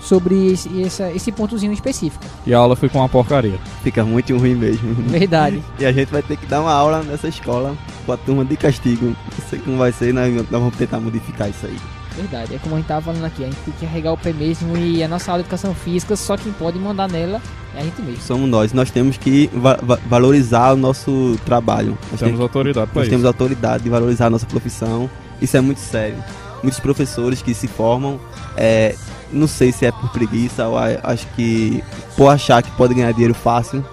sobre 0.00 0.52
esse, 0.52 0.82
essa- 0.82 1.10
esse 1.10 1.32
pontozinho 1.32 1.72
específico. 1.72 2.24
E 2.46 2.54
a 2.54 2.58
aula 2.58 2.76
foi 2.76 2.88
com 2.88 2.98
uma 2.98 3.08
porcaria. 3.08 3.58
Fica 3.82 4.04
muito 4.04 4.36
ruim 4.36 4.54
mesmo. 4.54 4.94
Verdade. 5.08 5.62
E 5.78 5.84
a 5.84 5.92
gente 5.92 6.08
vai 6.10 6.22
ter 6.22 6.36
que 6.36 6.46
dar 6.46 6.60
uma 6.60 6.72
aula 6.72 7.02
nessa 7.02 7.26
escola 7.28 7.74
com 8.06 8.12
a 8.12 8.16
turma 8.16 8.44
de 8.44 8.56
castigo. 8.56 9.06
Não 9.06 9.48
sei 9.50 9.58
como 9.58 9.76
vai 9.78 9.90
ser, 9.92 10.12
nós, 10.14 10.32
nós 10.34 10.46
vamos 10.50 10.76
tentar 10.76 11.00
modificar 11.00 11.48
isso 11.50 11.66
aí. 11.66 11.76
Verdade, 12.16 12.54
é 12.56 12.58
como 12.58 12.74
a 12.74 12.78
gente 12.78 12.88
tava 12.88 13.00
falando 13.02 13.24
aqui, 13.24 13.44
a 13.44 13.46
gente 13.46 13.58
tem 13.64 13.74
que 13.78 13.86
arregar 13.86 14.12
o 14.12 14.18
pé 14.18 14.32
mesmo 14.32 14.76
e 14.76 15.04
a 15.04 15.08
nossa 15.08 15.30
aula 15.30 15.40
de 15.40 15.46
educação 15.46 15.72
física, 15.72 16.16
só 16.16 16.36
quem 16.36 16.52
pode 16.52 16.76
mandar 16.76 17.08
nela 17.08 17.40
é 17.76 17.80
a 17.80 17.84
gente 17.84 18.02
mesmo. 18.02 18.20
Somos 18.20 18.48
nós, 18.50 18.72
nós 18.72 18.90
temos 18.90 19.16
que 19.16 19.48
va- 19.54 19.78
va- 19.80 20.00
valorizar 20.08 20.72
o 20.72 20.76
nosso 20.76 21.38
trabalho. 21.44 21.96
Nós 22.10 22.18
Temos 22.18 22.40
autoridade 22.40 22.86
pra 22.90 23.00
Nós 23.00 23.04
isso. 23.04 23.10
temos 23.10 23.24
autoridade 23.24 23.84
de 23.84 23.90
valorizar 23.90 24.26
a 24.26 24.30
nossa 24.30 24.46
profissão. 24.46 25.08
Isso 25.40 25.56
é 25.56 25.60
muito 25.60 25.78
sério. 25.78 26.16
Muitos 26.62 26.80
professores 26.80 27.40
que 27.42 27.54
se 27.54 27.68
formam, 27.68 28.18
é, 28.56 28.94
não 29.32 29.46
sei 29.46 29.70
se 29.72 29.86
é 29.86 29.92
por 29.92 30.10
preguiça 30.10 30.66
ou 30.66 30.76
a- 30.76 30.98
acho 31.04 31.26
que 31.36 31.82
por 32.16 32.28
achar 32.28 32.62
que 32.62 32.70
pode 32.72 32.94
ganhar 32.94 33.12
dinheiro 33.12 33.34
fácil, 33.34 33.84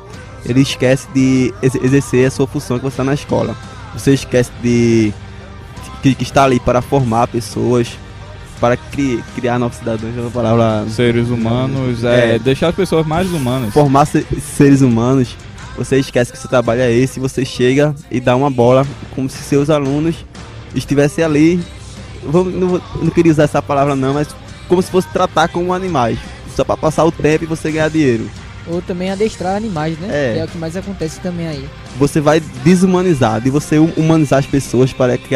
ele 0.45 0.61
esquece 0.61 1.07
de 1.13 1.53
ex- 1.61 1.75
exercer 1.75 2.27
a 2.27 2.31
sua 2.31 2.47
função 2.47 2.77
que 2.77 2.83
você 2.83 2.93
está 2.93 3.03
na 3.03 3.13
escola. 3.13 3.55
Você 3.93 4.13
esquece 4.13 4.51
de 4.63 5.13
que, 6.01 6.15
que 6.15 6.23
está 6.23 6.43
ali 6.43 6.59
para 6.59 6.81
formar 6.81 7.27
pessoas, 7.27 7.89
para 8.59 8.77
cri- 8.77 9.23
criar 9.35 9.59
novos 9.59 9.77
cidadãos, 9.77 10.13
é 10.17 10.29
palavra 10.29 10.85
Seres 10.89 11.29
humanos, 11.29 12.03
é, 12.03 12.35
É. 12.35 12.39
deixar 12.39 12.69
as 12.69 12.75
pessoas 12.75 13.05
mais 13.05 13.31
humanas. 13.31 13.73
formar 13.73 14.05
se- 14.05 14.25
seres 14.57 14.81
humanos, 14.81 15.35
você 15.77 15.97
esquece 15.99 16.31
que 16.31 16.37
seu 16.37 16.49
trabalho 16.49 16.81
é 16.81 16.91
esse, 16.91 17.19
você 17.19 17.43
chega 17.43 17.93
e 18.09 18.19
dá 18.19 18.35
uma 18.35 18.49
bola 18.49 18.85
como 19.13 19.29
se 19.29 19.37
seus 19.43 19.69
alunos 19.69 20.15
estivessem 20.73 21.23
ali. 21.23 21.61
Vamos, 22.25 22.53
não, 22.53 22.81
não 23.01 23.09
queria 23.09 23.31
usar 23.31 23.43
essa 23.43 23.61
palavra 23.61 23.95
não, 23.95 24.13
mas 24.13 24.27
como 24.67 24.81
se 24.81 24.89
fosse 24.91 25.07
tratar 25.09 25.47
como 25.47 25.73
animais. 25.73 26.17
Só 26.55 26.63
para 26.63 26.77
passar 26.77 27.03
o 27.05 27.11
tempo 27.11 27.43
e 27.43 27.47
você 27.47 27.71
ganhar 27.71 27.89
dinheiro. 27.89 28.29
Ou 28.67 28.81
também 28.81 29.11
adestrar 29.11 29.55
animais, 29.55 29.97
né? 29.99 30.07
É. 30.11 30.33
Que 30.33 30.39
é 30.39 30.45
o 30.45 30.47
que 30.47 30.57
mais 30.57 30.75
acontece 30.75 31.19
também 31.19 31.47
aí. 31.47 31.69
Você 31.99 32.19
vai 32.19 32.39
desumanizar, 32.39 33.39
de 33.41 33.49
você 33.49 33.77
hum- 33.77 33.91
humanizar 33.95 34.39
as 34.39 34.45
pessoas 34.45 34.91
para 34.91 35.17
que 35.17 35.35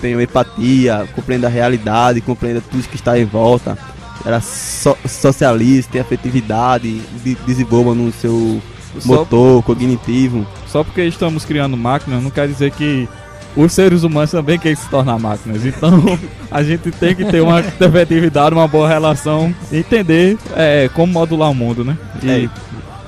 tenham 0.00 0.20
empatia, 0.20 1.08
compreenda 1.14 1.46
a 1.46 1.50
realidade, 1.50 2.20
compreenda 2.20 2.60
tudo 2.60 2.86
que 2.86 2.96
está 2.96 3.18
em 3.18 3.24
volta. 3.24 3.76
Ela 4.24 4.40
so, 4.40 4.96
socialize, 5.08 5.88
tenha 5.88 6.02
afetividade, 6.02 7.00
de, 7.22 7.34
desenvolva 7.46 7.94
no 7.94 8.12
seu 8.12 8.60
Só, 8.98 9.08
motor, 9.08 9.62
cognitivo. 9.62 10.46
só 10.66 10.84
porque 10.84 11.02
estamos 11.04 11.44
criando 11.44 11.76
máquinas 11.76 12.22
não 12.22 12.30
quer 12.30 12.46
dizer 12.46 12.70
que 12.70 13.08
os 13.56 13.72
seres 13.72 14.02
humanos 14.02 14.30
também 14.30 14.58
querem 14.58 14.76
se 14.76 14.88
tornar 14.88 15.18
máquinas. 15.18 15.64
Então 15.64 16.18
a 16.50 16.62
gente 16.62 16.90
tem 16.90 17.14
que 17.14 17.24
ter 17.24 17.40
uma 17.40 17.60
efetividade, 17.60 18.54
uma 18.54 18.66
boa 18.68 18.88
relação, 18.88 19.54
entender 19.72 20.36
é, 20.56 20.88
como 20.94 21.12
modular 21.12 21.50
o 21.50 21.54
mundo, 21.54 21.84
né? 21.84 21.96
E 22.22 22.44
É. 22.46 22.48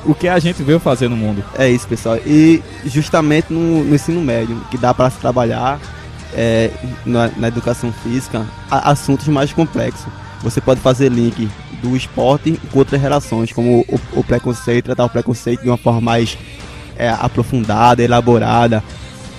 o 0.05 0.15
que 0.15 0.29
a 0.29 0.39
gente 0.39 0.63
veio 0.63 0.79
fazer 0.79 1.09
no 1.09 1.17
mundo. 1.17 1.43
É 1.59 1.69
isso, 1.69 1.87
pessoal. 1.89 2.17
E 2.25 2.63
justamente 2.85 3.53
no, 3.53 3.85
no 3.85 3.95
ensino 3.95 4.21
médio, 4.21 4.57
que 4.71 4.79
dá 4.79 4.95
para 4.95 5.11
se 5.11 5.19
trabalhar 5.19 5.81
é, 6.35 6.71
na, 7.05 7.31
na 7.37 7.49
educação 7.49 7.93
física, 8.03 8.47
assuntos 8.71 9.27
mais 9.29 9.53
complexos. 9.53 10.07
Você 10.43 10.61
pode 10.61 10.81
fazer 10.81 11.09
link 11.11 11.49
do 11.83 11.97
esporte 11.97 12.61
com 12.71 12.79
outras 12.79 13.01
relações, 13.01 13.53
como 13.53 13.85
o, 13.89 14.01
o 14.13 14.23
preconceito, 14.25 14.85
tratar 14.87 15.05
o 15.07 15.09
preconceito 15.11 15.63
de 15.63 15.69
uma 15.69 15.77
forma 15.77 16.01
mais 16.01 16.37
é, 16.97 17.09
aprofundada, 17.09 18.03
elaborada, 18.03 18.83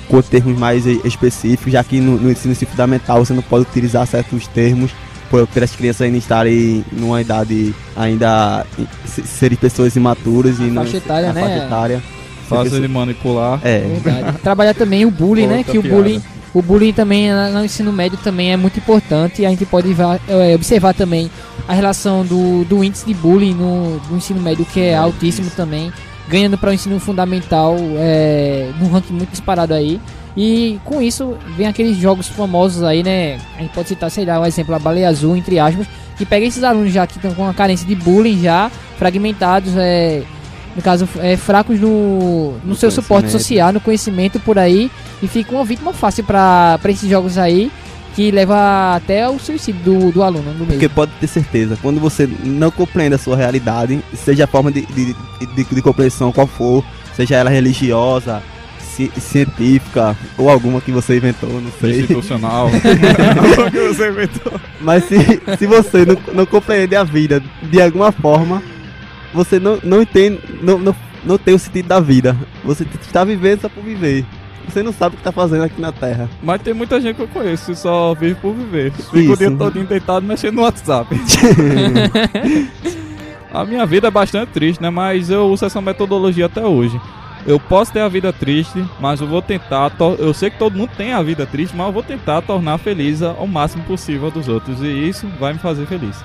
com 0.10 0.22
termos 0.22 0.58
mais 0.58 0.86
específicos, 0.86 1.72
já 1.74 1.84
que 1.84 2.00
no, 2.00 2.18
no 2.18 2.32
ensino 2.32 2.56
fundamental 2.56 3.24
você 3.26 3.34
não 3.34 3.42
pode 3.42 3.64
utilizar 3.70 4.06
certos 4.08 4.48
termos 4.48 4.92
por, 5.30 5.46
pelas 5.48 5.72
crianças 5.76 6.04
ainda 6.04 6.18
estarem 6.18 6.86
numa 6.92 7.20
idade 7.22 7.76
ainda 7.96 8.66
se- 9.06 9.24
serem 9.24 9.58
pessoas 9.58 9.96
imaturas 9.96 10.60
e 10.60 10.64
não 10.64 10.84
faixa 10.84 10.98
etária, 10.98 11.34
né? 11.34 11.42
faixa 11.42 11.58
etária. 11.66 12.04
Fácil 12.48 12.80
de 12.80 12.88
manipular. 12.88 13.60
É, 13.62 13.80
Verdade. 14.02 14.38
Trabalhar 14.40 14.74
também 14.74 15.06
o 15.06 15.12
bullying, 15.12 15.48
né? 15.48 15.58
Outra 15.58 15.72
Que 15.74 15.78
o 15.78 15.82
piada. 15.82 15.98
bullying, 15.98 16.22
o 16.54 16.62
bullying 16.62 16.94
também 16.94 17.30
na- 17.30 17.50
no 17.50 17.66
ensino 17.66 17.92
médio 17.92 18.18
também 18.24 18.54
é 18.54 18.56
muito 18.58 18.80
importante. 18.80 19.42
E 19.42 19.46
a 19.46 19.50
gente 19.50 19.66
pode 19.66 19.94
é, 20.30 20.56
observar 20.56 20.94
também 20.94 21.30
a 21.68 21.74
relação 21.74 22.24
do, 22.26 22.64
do 22.64 22.82
índice 22.82 23.06
de 23.06 23.14
bullying 23.14 23.54
no, 23.54 24.00
no 24.10 24.16
ensino 24.16 24.40
médio, 24.40 24.64
que 24.64 24.80
é 24.80 24.96
altíssimo 24.96 25.50
também, 25.58 25.92
ganhando 26.28 26.58
para 26.58 26.70
o 26.70 26.74
ensino 26.74 27.00
fundamental 27.00 27.76
é, 27.98 28.72
num 28.80 28.90
ranking 28.90 29.14
muito 29.14 29.32
disparado 29.32 29.74
aí. 29.74 30.00
E 30.36 30.80
com 30.86 31.02
isso 31.02 31.36
vem 31.56 31.66
aqueles 31.66 31.98
jogos 31.98 32.28
famosos 32.28 32.84
aí, 32.84 33.02
né? 33.02 33.40
A 33.58 33.62
gente 33.62 33.74
pode 33.74 33.90
citar, 33.90 34.12
sei 34.12 34.24
lá, 34.24 34.40
um 34.40 34.46
exemplo, 34.46 34.76
a 34.76 34.80
baleia 34.80 35.10
azul, 35.10 35.36
entre 35.36 35.58
aspas, 35.58 35.88
que 36.16 36.26
pega 36.26 36.46
esses 36.46 36.64
alunos 36.64 36.94
já 36.94 37.08
que 37.08 37.18
estão 37.18 37.34
com 37.34 37.42
uma 37.42 37.54
carência 37.54 37.88
de 37.88 37.96
bullying 37.96 38.42
já, 38.42 38.70
fragmentados, 38.98 39.74
é, 39.76 40.22
no 40.76 40.82
caso, 40.84 41.10
é, 41.18 41.36
fracos 41.36 41.80
no, 41.80 42.52
no 42.60 42.60
No 42.66 42.76
seu 42.76 42.92
suporte 42.92 43.32
social, 43.32 43.74
no 43.74 43.80
conhecimento 43.80 44.40
por 44.40 44.60
aí, 44.60 44.92
e 45.24 45.28
fica 45.28 45.52
uma 45.56 45.66
vítima 45.66 45.92
fácil 45.92 46.24
para 46.24 46.80
esses 46.86 47.10
jogos 47.10 47.40
aí, 47.40 47.72
que 48.18 48.32
leva 48.32 48.96
até 48.96 49.30
o 49.30 49.38
suicídio 49.38 49.80
do, 49.84 50.12
do 50.12 50.24
aluno, 50.24 50.52
do 50.52 50.66
porque 50.66 50.90
pode 50.90 51.12
ter 51.20 51.28
certeza, 51.28 51.78
quando 51.80 52.00
você 52.00 52.28
não 52.44 52.72
compreende 52.72 53.14
a 53.14 53.18
sua 53.20 53.38
realidade, 53.38 54.04
seja 54.16 54.46
a 54.46 54.48
forma 54.48 54.72
de, 54.72 54.88
de, 54.88 55.14
de, 55.56 55.64
de 55.64 55.82
compreensão 55.84 56.32
qual 56.32 56.48
for, 56.48 56.84
seja 57.16 57.36
ela 57.36 57.52
religiosa, 57.52 58.42
ci- 58.80 59.12
científica 59.20 60.18
ou 60.36 60.50
alguma 60.50 60.82
que 60.82 60.92
você 60.92 61.18
inventou, 61.18 61.62
não 61.62 61.72
sei. 61.80 62.00
Institucional. 62.00 62.72
o 62.74 63.72
que 63.72 63.80
você 63.88 64.10
inventou? 64.10 64.60
Mas 64.82 65.04
se, 65.04 65.18
se 65.56 65.68
você 65.68 66.04
não, 66.04 66.18
não 66.34 66.46
compreende 66.48 66.96
a 66.96 67.04
vida 67.04 67.40
de 67.62 67.80
alguma 67.80 68.12
forma, 68.12 68.64
você 69.32 69.60
não, 69.60 69.78
não 69.84 70.02
entende, 70.02 70.40
não, 70.60 70.80
não, 70.80 70.96
não 71.24 71.38
tem 71.38 71.54
o 71.54 71.60
sentido 71.60 71.88
da 71.88 72.00
vida. 72.00 72.36
Você 72.64 72.84
está 73.00 73.24
vivendo 73.24 73.62
só 73.62 73.70
por 73.70 73.84
viver. 73.84 74.26
Você 74.68 74.84
não 74.84 74.92
sabe 74.92 75.16
o 75.16 75.18
que 75.18 75.22
está 75.22 75.32
fazendo 75.32 75.64
aqui 75.64 75.80
na 75.80 75.92
Terra. 75.92 76.30
Mas 76.44 76.62
tem 76.62 76.74
muita 76.74 77.00
gente 77.00 77.16
que 77.16 77.22
eu 77.22 77.28
conheço 77.28 77.74
só 77.76 78.14
vive 78.14 78.36
por 78.36 78.54
viver. 78.54 78.92
Fica 78.92 79.20
Isso. 79.20 79.34
o 79.34 79.38
dia 79.38 79.52
todo 79.52 79.84
deitado 79.84 80.26
mexendo 80.26 80.56
no 80.56 80.64
WhatsApp. 80.64 81.16
a 83.54 83.66
minha 83.66 83.86
vida 83.86 84.08
é 84.08 84.12
bastante 84.12 84.52
triste, 84.52 84.82
né? 84.82 84.90
Mas 84.90 85.30
eu 85.30 85.48
uso 85.48 85.66
essa 85.66 85.82
metodologia 85.82 86.48
até 86.48 86.66
hoje. 86.66 87.00
Eu 87.46 87.62
posso 87.62 87.94
ter 87.94 88.02
a 88.02 88.10
vida 88.10 88.34
triste, 88.34 88.84
mas 89.00 89.22
eu 89.22 89.28
vou 89.28 89.42
tentar. 89.42 89.92
Eu 90.20 90.34
sei 90.34 90.50
que 90.50 90.60
todo 90.60 90.78
mundo 90.78 90.90
tem 90.98 91.14
a 91.14 91.24
vida 91.24 91.46
triste, 91.46 91.76
mas 91.76 91.88
eu 91.88 91.94
vou 91.94 92.04
tentar 92.04 92.42
tornar 92.42 92.78
feliz 92.78 93.22
ao 93.22 93.48
máximo 93.48 93.86
possível 93.86 94.30
dos 94.30 94.50
outros. 94.50 94.82
E 94.82 94.88
isso 94.88 95.26
vai 95.40 95.54
me 95.54 95.60
fazer 95.60 95.86
feliz. 95.86 96.22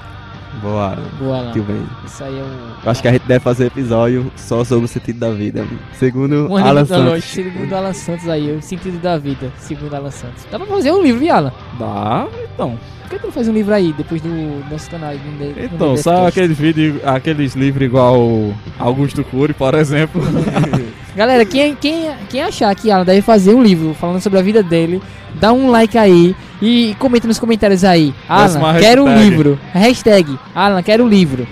Boa, 0.61 0.97
Boa 1.19 1.41
lá. 1.41 1.53
tio 1.53 1.63
Ben. 1.63 1.83
Isso 2.05 2.23
aí 2.23 2.39
é 2.39 2.43
um. 2.43 2.85
Eu 2.85 2.91
acho 2.91 3.01
que 3.03 3.09
a 3.09 3.13
gente 3.13 3.27
deve 3.27 3.41
fazer 3.41 3.67
episódio 3.67 4.31
só 4.37 4.63
sobre 4.65 4.85
o 4.85 4.89
sentido 4.89 5.19
da 5.19 5.31
vida. 5.31 5.65
Segundo 5.95 6.47
Um 6.51 6.57
Alan 6.57 6.85
da 6.85 6.99
noite, 6.99 7.27
Santos. 7.27 7.53
segundo 7.53 7.73
Alan 7.75 7.93
Santos 7.93 8.29
aí, 8.29 8.55
o 8.57 8.61
sentido 8.63 9.01
da 9.01 9.17
vida, 9.17 9.51
segundo 9.59 9.95
Alan 9.95 10.11
Santos. 10.11 10.47
Dá 10.51 10.59
pra 10.59 10.67
fazer 10.69 10.93
um 10.93 11.03
livro, 11.03 11.21
viu, 11.21 11.35
Alan? 11.35 11.53
Dá, 11.79 12.27
então. 12.55 12.79
Por 13.03 13.11
que 13.11 13.19
tu 13.19 13.27
não 13.27 13.33
faz 13.33 13.49
um 13.49 13.53
livro 13.53 13.75
aí, 13.75 13.93
depois 13.93 14.21
do 14.23 14.29
nosso 14.71 14.91
canal? 14.91 15.13
No, 15.15 15.65
Então, 15.65 15.97
sabe 15.97 16.27
aqueles 16.29 16.59
vídeos, 16.59 16.97
aqueles 17.05 17.55
livros 17.55 17.85
igual 17.85 18.55
Augusto 18.79 19.23
Cury, 19.25 19.53
por 19.55 19.75
exemplo? 19.75 20.23
Galera, 21.15 21.45
quem, 21.45 21.75
quem, 21.75 22.11
quem 22.31 22.43
achar 22.43 22.75
que 22.75 22.91
Alan 22.91 23.05
deve 23.05 23.21
fazer 23.21 23.55
um 23.55 23.63
livro 23.63 23.95
falando 23.95 24.21
sobre 24.21 24.39
a 24.39 24.43
vida 24.43 24.63
dele, 24.63 25.01
dá 25.35 25.53
um 25.53 25.71
like 25.71 25.99
aí 25.99 26.35
e 26.61 26.97
comenta 26.99 27.29
nos 27.29 27.39
comentários 27.39 27.85
aí. 27.85 28.15
Alan, 28.29 28.79
quero 28.81 29.05
um 29.05 29.15
livro. 29.15 29.59
Hashtag, 29.73 30.39
Alan, 30.55 30.83
quero 30.83 31.05
um 31.05 31.09
livro. 31.09 31.47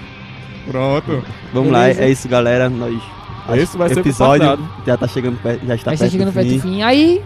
Pronto. 0.66 1.22
Vamos 1.52 1.72
lá, 1.72 1.82
Beleza. 1.82 2.02
é 2.02 2.10
isso, 2.10 2.28
galera. 2.28 2.70
Nós. 2.70 3.02
Esse 3.54 3.76
vai 3.76 3.88
ser 3.88 4.00
episódio 4.00 4.58
já 4.86 4.96
tá 4.96 5.08
chegando 5.08 5.36
perto, 5.42 5.66
já 5.66 5.74
está 5.74 5.90
perto 5.90 6.10
chegando 6.10 6.28
do 6.28 6.32
perto 6.32 6.46
do 6.46 6.52
fim. 6.54 6.60
fim. 6.60 6.82
Aí, 6.82 7.20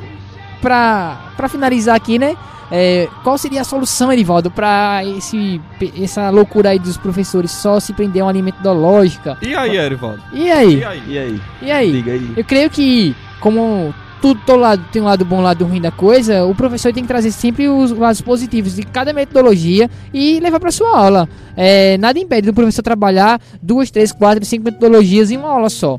pra, 0.65 1.33
pra 1.37 1.49
finalizar 1.49 1.95
aqui, 1.95 2.19
né? 2.19 2.37
é, 2.71 3.09
qual 3.23 3.37
seria 3.39 3.61
a 3.61 3.65
solução, 3.65 4.13
Erivaldo, 4.13 4.51
pra 4.51 5.03
esse, 5.05 5.61
essa 6.01 6.31
loucura 6.31 6.71
aí 6.71 6.79
dos 6.79 6.97
professores 6.97 7.51
só 7.51 7.79
se 7.79 7.93
prender 7.93 8.23
a 8.23 8.27
uma 8.27 8.33
linha 8.33 8.45
metodológica? 8.45 9.37
E 9.43 9.55
aí, 9.55 9.77
Erivaldo? 9.77 10.23
E 10.33 10.51
aí? 10.51 10.81
E 10.81 10.85
aí? 10.85 11.03
E 11.09 11.19
aí? 11.19 11.41
E 11.63 11.71
aí. 12.11 12.35
Eu 12.37 12.45
creio 12.45 12.71
que, 12.71 13.15
como 13.41 13.95
tudo 14.21 14.41
todo 14.47 14.59
lado 14.59 14.85
tem 14.91 15.03
um 15.03 15.05
lado 15.05 15.25
bom, 15.25 15.39
um 15.39 15.43
lado 15.43 15.65
ruim 15.67 15.81
da 15.81 15.91
coisa, 15.91 16.45
o 16.47 16.55
professor 16.55 16.93
tem 16.93 17.05
que 17.05 17.09
trazer 17.09 17.31
sempre 17.31 17.69
os 17.69 17.91
lados 17.91 18.23
positivos 18.23 18.75
de 18.75 18.83
cada 18.83 19.13
metodologia 19.13 19.91
e 20.13 20.41
levar 20.41 20.59
para 20.59 20.73
sua 20.73 20.99
aula. 20.99 21.29
É, 21.57 21.99
nada 21.99 22.19
impede 22.19 22.47
do 22.47 22.55
professor 22.55 22.83
trabalhar 22.83 23.41
duas, 23.61 23.91
três, 23.91 24.11
quatro, 24.13 24.45
cinco 24.45 24.65
metodologias 24.65 25.31
em 25.31 25.37
uma 25.37 25.51
aula 25.51 25.69
só. 25.69 25.99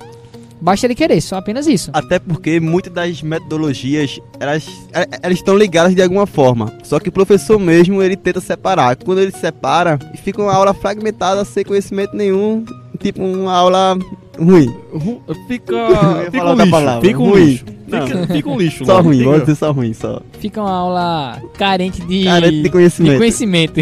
Basta 0.61 0.87
ele 0.87 0.95
querer, 0.95 1.19
só 1.21 1.35
apenas 1.37 1.67
isso. 1.67 1.91
Até 1.93 2.17
porque 2.17 2.59
muitas 2.59 2.91
das 2.91 3.21
metodologias, 3.21 4.19
elas, 4.39 4.65
é, 4.93 5.07
elas 5.21 5.37
estão 5.37 5.55
ligadas 5.57 5.93
de 5.93 6.01
alguma 6.01 6.25
forma. 6.25 6.71
Só 6.83 6.99
que 6.99 7.09
o 7.09 7.11
professor 7.11 7.59
mesmo, 7.59 8.01
ele 8.01 8.15
tenta 8.15 8.39
separar. 8.39 8.95
Quando 8.95 9.19
ele 9.19 9.31
separa, 9.31 9.99
fica 10.23 10.41
uma 10.41 10.53
aula 10.53 10.73
fragmentada, 10.73 11.43
sem 11.45 11.63
conhecimento 11.63 12.15
nenhum, 12.15 12.63
tipo 12.99 13.21
uma 13.21 13.53
aula 13.53 13.97
ruim. 14.39 14.73
Ru- 14.91 15.21
Fica. 15.47 15.73
Fica 16.31 16.45
um 16.45 16.55
lixo. 16.55 16.71
palavra. 16.71 17.01
Fica 17.07 17.19
um 17.19 17.29
Ruim. 17.29 17.45
lixo. 17.45 17.65
Fica, 17.85 18.27
fica 18.33 18.49
um 18.49 18.57
lixo. 18.57 18.85
Só 18.87 19.01
ruim, 19.01 19.17
Fica- 19.19 19.29
vamos 19.29 19.41
dizer 19.45 19.55
só 19.55 19.71
ruim, 19.71 19.93
só. 19.93 20.21
Fica 20.39 20.61
uma 20.61 20.71
aula 20.71 21.41
carente 21.57 22.01
de, 22.01 22.23
Carente 22.23 22.63
de 22.63 22.69
conhecimento. 22.69 23.11
de 23.13 23.17
conhecimento. 23.19 23.81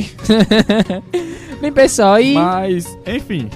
Bem, 1.62 1.72
pessoal, 1.72 2.20
e. 2.20 2.34
Mas, 2.34 2.86
enfim. 3.08 3.48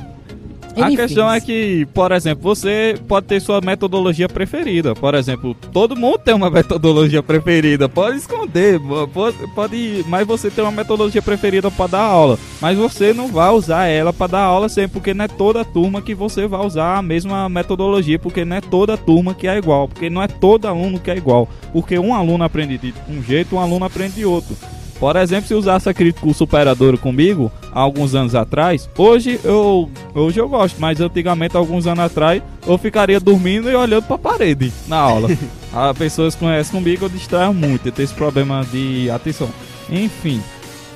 A 0.78 0.88
Enfim. 0.88 0.96
questão 0.96 1.32
é 1.32 1.42
que, 1.42 1.88
por 1.94 2.12
exemplo, 2.12 2.44
você 2.44 2.96
pode 3.08 3.26
ter 3.26 3.42
sua 3.42 3.60
metodologia 3.62 4.30
preferida. 4.30 4.94
Por 4.94 5.16
exemplo, 5.16 5.56
todo 5.72 5.96
mundo 5.96 6.20
tem 6.20 6.36
uma 6.36 6.50
metodologia 6.52 7.24
preferida. 7.24 7.90
Pode 7.90 8.18
esconder, 8.18 8.80
pode, 9.14 9.38
pode, 9.56 10.06
mas 10.08 10.28
você 10.28 10.52
tem 10.52 10.64
uma 10.64 10.72
metodologia 10.72 11.22
preferida 11.22 11.72
para 11.72 11.88
dar 11.88 12.02
aula. 12.02 12.38
Mas 12.62 12.78
você 12.78 13.12
não 13.14 13.28
vai 13.28 13.50
usar 13.50 13.88
ela 13.88 14.14
para 14.14 14.28
dar 14.28 14.42
aula 14.42 14.70
sempre, 14.70 14.94
porque 14.94 15.14
não 15.14 15.26
é 15.26 15.28
toda 15.28 15.66
turma 15.66 16.02
que 16.02 16.14
você 16.14 16.46
vai 16.48 16.64
usar 16.66 16.98
a 16.98 17.02
mesma 17.02 17.50
metodologia, 17.50 18.20
porque 18.20 18.46
não 18.46 18.56
é 18.56 18.62
toda 18.62 18.98
turma 18.98 19.34
que 19.34 19.48
é 19.48 19.58
igual, 19.58 19.88
porque 19.88 20.10
não 20.10 20.22
é 20.22 20.28
todo 20.28 20.68
aluno 20.68 21.00
que 21.00 21.10
é 21.10 21.18
igual. 21.18 21.48
Porque 21.74 21.98
um 21.98 22.14
aluno 22.14 22.44
aprende 22.44 22.78
de 22.78 22.94
um 23.10 23.22
jeito, 23.24 23.56
um 23.56 23.60
aluno 23.60 23.86
aprende 23.86 24.16
de 24.16 24.26
outro. 24.26 24.56
Por 25.00 25.16
exemplo, 25.16 25.48
se 25.48 25.54
usasse 25.54 25.88
a 25.88 25.94
crítico 25.94 26.34
superador 26.34 26.98
comigo, 26.98 27.52
há 27.72 27.80
alguns 27.80 28.16
anos 28.16 28.34
atrás, 28.34 28.90
hoje 28.98 29.40
eu, 29.44 29.90
hoje 30.14 30.40
eu 30.40 30.50
gosto, 30.50 30.78
mas 30.80 31.00
antigamente, 31.00 31.56
alguns 31.56 31.86
anos 31.86 32.04
atrás, 32.04 32.42
eu 32.66 32.78
ficaria 32.78 33.20
dormindo 33.20 33.70
e 33.70 33.76
olhando 33.76 34.04
pra 34.04 34.18
parede 34.18 34.74
na 34.88 34.98
aula. 34.98 35.30
As 35.74 35.98
pessoas 35.98 36.34
conhecem 36.34 36.72
comigo, 36.72 37.06
eu 37.06 37.10
distraio 37.10 37.54
muito, 37.54 37.88
eu 37.88 37.92
tenho 37.92 38.06
esse 38.06 38.14
problema 38.14 38.66
de 38.72 39.10
atenção. 39.12 39.50
Enfim, 39.90 40.42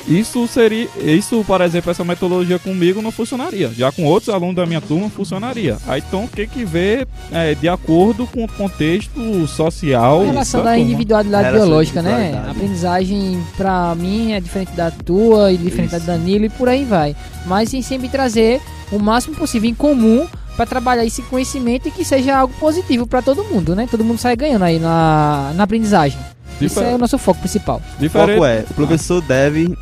isso 0.07 0.47
seria, 0.47 0.87
isso, 0.97 1.43
por 1.45 1.61
exemplo, 1.61 1.91
essa 1.91 2.03
metodologia 2.03 2.57
comigo 2.59 3.01
não 3.01 3.11
funcionaria. 3.11 3.69
Já 3.69 3.91
com 3.91 4.05
outros 4.05 4.33
alunos 4.33 4.55
da 4.55 4.65
minha 4.65 4.81
turma 4.81 5.09
funcionaria. 5.09 5.77
Aí 5.87 6.03
então 6.05 6.27
tem 6.27 6.47
que 6.47 6.65
ver 6.65 7.07
é, 7.31 7.53
de 7.55 7.69
acordo 7.69 8.25
com 8.27 8.43
o 8.43 8.47
contexto 8.47 9.47
social. 9.47 10.21
A 10.21 10.25
relação 10.25 10.63
da 10.63 10.71
da 10.71 10.79
individualidade 10.79 11.43
Relação 11.45 11.67
biológica, 11.67 12.01
né? 12.01 12.43
A 12.47 12.51
aprendizagem, 12.51 13.43
pra 13.57 13.93
mim, 13.95 14.31
é 14.31 14.39
diferente 14.39 14.71
da 14.71 14.89
tua 14.89 15.51
e 15.51 15.57
diferente 15.57 15.95
Isso. 15.95 16.05
da 16.05 16.13
Danilo 16.13 16.45
e 16.45 16.49
por 16.49 16.69
aí 16.69 16.85
vai. 16.85 17.15
Mas 17.45 17.69
sem 17.69 17.81
sempre 17.81 18.09
trazer 18.09 18.61
o 18.91 18.99
máximo 18.99 19.35
possível 19.35 19.69
em 19.69 19.73
comum 19.73 20.27
pra 20.55 20.65
trabalhar 20.65 21.05
esse 21.05 21.21
conhecimento 21.23 21.87
e 21.87 21.91
que 21.91 22.03
seja 22.03 22.37
algo 22.37 22.53
positivo 22.59 23.07
pra 23.07 23.21
todo 23.21 23.43
mundo, 23.43 23.75
né? 23.75 23.87
Todo 23.89 24.03
mundo 24.03 24.17
sai 24.17 24.35
ganhando 24.35 24.63
aí 24.63 24.79
na, 24.79 25.51
na 25.55 25.63
aprendizagem. 25.63 26.19
Isso 26.59 26.79
é 26.79 26.95
o 26.95 26.97
nosso 26.97 27.17
foco 27.17 27.39
principal. 27.39 27.81
O 27.97 28.01
diferente. 28.01 28.35
foco 28.35 28.45
é, 28.45 28.65
o 28.69 28.73
professor 28.73 29.21
deve, 29.21 29.75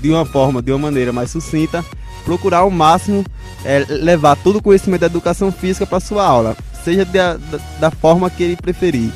de 0.00 0.10
uma 0.10 0.24
forma, 0.24 0.60
de 0.60 0.70
uma 0.72 0.78
maneira 0.78 1.12
mais 1.12 1.30
sucinta, 1.30 1.84
procurar 2.24 2.58
ao 2.58 2.70
máximo 2.70 3.24
é, 3.64 3.84
levar 3.88 4.36
todo 4.36 4.56
o 4.56 4.62
conhecimento 4.62 5.00
da 5.00 5.06
educação 5.06 5.50
física 5.52 5.86
para 5.86 6.00
sua 6.00 6.24
aula, 6.24 6.56
seja 6.84 7.04
da, 7.04 7.34
da, 7.34 7.58
da 7.78 7.90
forma 7.90 8.30
que 8.30 8.42
ele 8.42 8.56
preferir, 8.56 9.10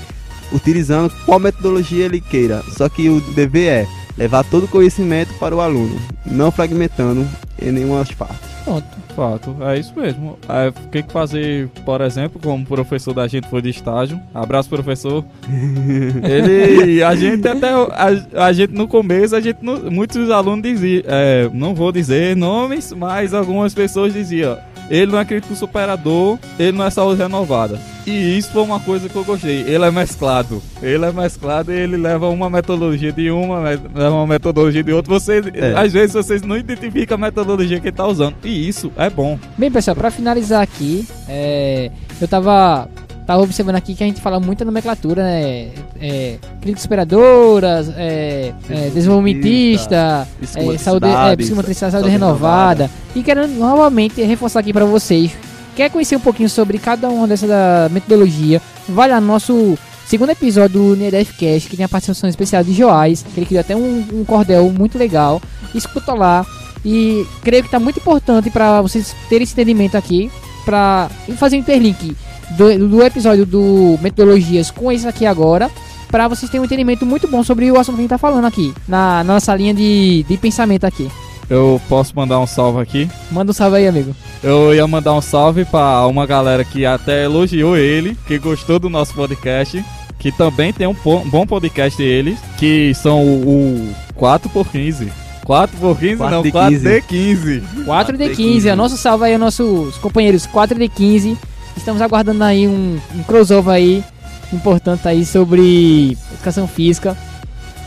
utilizando 0.53 1.13
qual 1.25 1.39
metodologia 1.39 2.05
ele 2.05 2.21
queira. 2.21 2.63
Só 2.77 2.89
que 2.89 3.09
o 3.09 3.21
dever 3.33 3.69
é 3.69 3.87
levar 4.17 4.45
todo 4.45 4.65
o 4.65 4.69
conhecimento 4.69 5.35
para 5.35 5.55
o 5.55 5.61
aluno, 5.61 6.01
não 6.25 6.51
fragmentando 6.51 7.27
em 7.61 7.73
nenhuma 7.73 8.05
parte. 8.17 8.54
Pronto. 8.65 8.85
Fato, 9.15 9.57
é 9.61 9.79
isso 9.79 9.93
mesmo. 9.95 10.39
É, 10.49 10.69
o 10.69 10.89
que 10.89 11.03
fazer, 11.13 11.69
por 11.85 12.01
exemplo, 12.01 12.41
como 12.43 12.65
professor 12.65 13.13
da 13.13 13.29
gente 13.29 13.47
foi 13.49 13.61
de 13.63 13.69
estágio. 13.69 14.19
Abraço, 14.35 14.69
professor. 14.69 15.25
Ele, 16.25 17.03
a 17.03 17.15
gente 17.15 17.47
até, 17.47 17.69
a, 17.71 18.47
a 18.47 18.53
gente 18.53 18.73
no 18.73 18.89
começo, 18.89 19.37
a 19.37 19.41
gente, 19.41 19.59
não- 19.63 19.91
muitos 19.91 20.31
alunos 20.31 20.63
diziam, 20.63 21.03
é, 21.07 21.49
não 21.53 21.75
vou 21.75 21.93
dizer 21.93 22.35
nomes, 22.37 22.93
mas 22.93 23.35
algumas 23.35 23.75
pessoas 23.75 24.13
diziam, 24.13 24.57
ele 24.91 25.13
não 25.13 25.19
é 25.19 25.25
crítico 25.25 25.55
superador, 25.55 26.39
ele 26.59 26.73
não 26.77 26.85
é 26.85 26.91
saúde 26.91 27.21
renovada. 27.23 27.79
E 28.07 28.37
isso 28.37 28.51
foi 28.53 28.63
uma 28.63 28.79
coisa 28.79 29.09
que 29.09 29.17
eu 29.17 29.25
gostei. 29.25 29.63
Ele 29.63 29.83
é 29.85 29.91
mesclado. 29.91 30.63
Ele 30.83 31.05
é 31.07 31.11
mesclado 31.13 31.73
e 31.73 31.75
ele 31.75 31.97
leva 31.97 32.29
uma 32.29 32.51
metodologia 32.51 33.11
de 33.11 33.31
uma, 33.31 33.61
leva 33.61 34.11
uma 34.11 34.27
metodologia 34.27 34.83
de 34.83 34.93
outra. 34.93 35.13
Você, 35.15 35.43
É. 35.55 35.73
às 35.75 35.93
vezes 35.93 36.13
vocês 36.13 36.43
não 36.43 36.57
identificam 36.57 37.15
a 37.15 37.19
metodologia 37.19 37.81
que 37.81 37.89
ele 37.89 37.97
tá 37.97 38.07
usando. 38.07 38.35
E 38.45 38.69
isso 38.69 38.93
é 38.97 39.09
bom. 39.09 39.39
Bem, 39.57 39.71
pessoal, 39.71 39.97
pra 39.97 40.11
finalizar 40.11 40.61
aqui, 40.63 41.07
é, 41.27 41.91
eu 42.21 42.29
tava, 42.29 42.89
tava 43.27 43.43
observando 43.43 43.77
aqui 43.77 43.95
que 43.95 44.05
a 44.05 44.07
gente 44.07 44.21
fala 44.21 44.39
muita 44.39 44.65
nomenclatura, 44.65 45.23
né? 45.23 45.71
É, 46.01 46.37
clínicas 46.61 46.85
operadoras, 46.85 47.89
é, 47.97 48.53
é, 48.69 48.91
desenvolvimentista, 48.91 50.29
é, 50.55 50.79
saúde, 50.79 51.07
é, 51.07 51.37
psicomotricidade, 51.37 51.93
saúde 51.93 52.11
renovada. 52.11 52.91
E 53.15 53.23
quero 53.23 53.47
novamente 53.49 54.23
reforçar 54.23 54.61
aqui 54.61 54.73
pra 54.73 54.85
vocês. 54.85 55.33
Quer 55.75 55.91
conhecer 55.91 56.17
um 56.17 56.21
pouquinho 56.21 56.49
sobre 56.49 56.79
cada 56.79 57.09
uma 57.09 57.27
dessa 57.27 57.47
da 57.47 57.89
metodologia? 57.91 58.61
Vai 58.89 59.09
lá 59.09 59.21
no 59.21 59.27
nosso 59.27 59.77
segundo 60.07 60.31
episódio 60.31 60.79
do 60.79 60.97
NEDFcast, 60.97 61.69
que 61.69 61.77
tem 61.77 61.85
a 61.85 61.89
participação 61.89 62.29
especial 62.29 62.63
de 62.63 62.73
Joás, 62.73 63.23
que 63.23 63.41
ele 63.41 63.47
criou 63.47 63.61
até 63.61 63.75
um, 63.75 64.05
um 64.13 64.25
cordel 64.25 64.71
muito 64.71 64.99
legal. 64.99 65.41
Escuta 65.75 66.13
lá. 66.13 66.47
E 66.85 67.27
creio 67.43 67.65
que 67.65 67.71
tá 67.71 67.81
muito 67.81 67.99
importante 67.99 68.51
para 68.51 68.83
vocês 68.83 69.17
terem 69.31 69.45
esse 69.45 69.55
entendimento 69.55 69.97
aqui, 69.97 70.31
para 70.67 71.09
fazer 71.39 71.57
um 71.57 71.61
interlink 71.61 72.15
do, 72.57 72.89
do 72.89 73.03
episódio 73.03 73.45
do 73.45 73.99
Metodologias 74.01 74.71
com 74.71 74.91
esse 74.91 75.07
aqui 75.07 75.27
agora, 75.27 75.71
para 76.09 76.29
vocês 76.29 76.51
terem 76.51 76.63
um 76.63 76.65
entendimento 76.65 77.05
muito 77.05 77.27
bom 77.29 77.43
sobre 77.43 77.71
o 77.71 77.79
assunto 77.79 77.97
que 77.97 78.01
a 78.01 78.05
gente 78.05 78.11
tá 78.11 78.19
falando 78.19 78.45
aqui, 78.45 78.73
na, 78.87 79.25
na 79.25 79.35
nossa 79.35 79.55
linha 79.55 79.75
de, 79.75 80.25
de 80.29 80.37
pensamento 80.37 80.85
aqui. 80.85 81.11
Eu 81.49 81.81
posso 81.89 82.15
mandar 82.17 82.39
um 82.41 82.47
salve 82.47 82.81
aqui. 82.81 83.11
Manda 83.31 83.51
um 83.51 83.55
salve 83.55 83.77
aí, 83.77 83.87
amigo. 83.87 84.15
Eu 84.43 84.75
ia 84.75 84.87
mandar 84.87 85.13
um 85.13 85.21
salve 85.21 85.65
pra 85.65 86.07
uma 86.07 86.27
galera 86.27 86.65
que 86.65 86.87
até 86.87 87.25
elogiou 87.25 87.77
ele, 87.77 88.17
que 88.27 88.39
gostou 88.39 88.79
do 88.79 88.89
nosso 88.89 89.15
podcast, 89.15 89.85
que 90.19 90.33
também 90.33 90.73
tem 90.73 90.87
um 90.87 90.97
bom 91.27 91.47
podcast 91.47 92.03
eles, 92.03 92.39
que 92.57 92.95
são 92.95 93.23
o, 93.23 93.93
o 94.15 94.21
4x15. 94.21 95.09
4x15 95.45 96.17
4 96.17 96.31
não, 96.31 96.43
de 96.43 96.51
4D15. 96.51 97.85
4 97.85 98.17
de 98.17 98.31
15, 98.31 98.69
é 98.69 98.75
nosso 98.75 98.97
salve 98.97 99.27
aí 99.27 99.33
aos 99.33 99.41
nossos 99.41 99.99
companheiros 99.99 100.47
4 100.47 100.79
de 100.79 100.89
15. 100.89 101.37
Estamos 101.77 102.01
aguardando 102.01 102.43
aí 102.45 102.67
um, 102.67 102.99
um 103.15 103.23
crossover 103.25 103.75
aí 103.75 104.05
importante 104.53 105.07
aí 105.09 105.25
sobre 105.25 106.17
educação 106.33 106.67
física. 106.69 107.17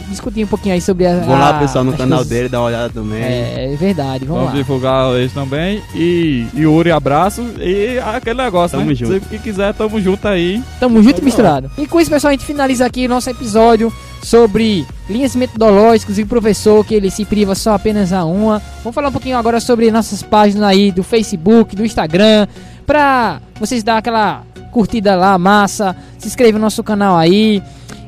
Discutir 0.10 0.42
um 0.46 0.48
pouquinho 0.48 0.74
aí 0.74 0.80
sobre 0.80 1.06
a. 1.06 1.20
Vão 1.20 1.38
lá, 1.38 1.60
pessoal, 1.60 1.84
no 1.84 1.92
canal 1.92 2.20
coisas- 2.20 2.28
dele, 2.30 2.48
dá 2.48 2.60
uma 2.62 2.68
olhada 2.68 2.90
também. 2.94 3.22
É, 3.22 3.74
é 3.74 3.76
verdade, 3.76 4.24
vamos, 4.24 4.44
Vamos 4.44 4.54
lá. 4.54 4.58
divulgar 4.62 5.14
eles 5.16 5.34
também. 5.34 5.82
E 5.94 6.46
Yuri, 6.56 6.92
abraço. 6.92 7.42
E 7.60 8.00
aquele 8.00 8.42
negócio, 8.42 8.78
Tamo 8.78 8.90
né? 8.90 8.96
junto. 8.96 9.20
Que 9.28 9.38
quiser, 9.38 9.74
tamo 9.74 10.00
junto 10.00 10.26
aí. 10.26 10.64
Tamo 10.80 11.04
junto 11.04 11.20
e 11.20 11.26
misturado. 11.26 11.70
E 11.78 11.86
com 11.86 12.00
isso, 12.00 12.10
pessoal, 12.10 12.30
a 12.30 12.34
gente 12.34 12.46
finaliza 12.46 12.86
aqui 12.86 13.06
o 13.06 13.10
nosso 13.10 13.30
episódio 13.30 13.92
sobre 14.24 14.86
linhas 15.10 15.36
metodológicas 15.36 16.18
e 16.18 16.22
o 16.24 16.28
professor 16.28 16.86
que 16.86 16.96
ele 16.96 17.12
se 17.12 17.26
priva 17.26 17.54
só 17.54 17.74
apenas 17.74 18.14
a 18.14 18.24
uma. 18.24 18.62
Vamos 18.84 18.96
falar 18.96 19.10
um 19.10 19.14
pouquinho 19.14 19.36
agora 19.38 19.60
sobre 19.60 19.92
nossas 19.92 20.24
páginas 20.24 20.64
aí 20.64 20.90
do 20.90 21.04
Facebook, 21.04 21.76
do 21.76 21.84
Instagram, 21.86 22.48
pra 22.88 23.40
vocês 23.60 23.84
dar 23.84 23.98
aquela 23.98 24.42
curtida 24.72 25.16
lá, 25.16 25.38
massa, 25.38 25.96
se 26.18 26.28
inscreva 26.28 26.58
no 26.58 26.64
nosso 26.64 26.84
canal 26.84 27.16
aí 27.18 27.62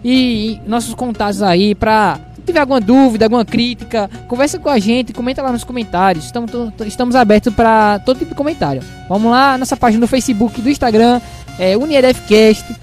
e, 0.04 0.60
nossos 0.65 0.96
contatos 0.96 1.44
aí 1.44 1.76
pra 1.76 2.20
tiver 2.46 2.62
alguma 2.62 2.80
dúvida, 2.80 3.26
alguma 3.26 3.44
crítica, 3.46 4.10
conversa 4.28 4.58
com 4.58 4.70
a 4.70 4.80
gente, 4.80 5.13
comenta 5.13 5.44
lá 5.44 5.52
nos 5.52 5.65
comentários. 5.65 6.26
Estamos, 6.26 6.52
estamos 6.88 7.15
abertos 7.15 7.54
para 7.54 8.00
todo 8.00 8.18
tipo 8.18 8.32
de 8.32 8.38
comentário. 8.38 8.82
Vamos 9.08 9.30
lá, 9.30 9.56
nossa 9.58 9.78
página 9.78 10.02
do 10.02 10.08
Facebook, 10.08 10.60
do 10.62 10.70
Instagram, 10.70 11.22
é 11.60 11.78
UniEDFcast. 11.78 12.76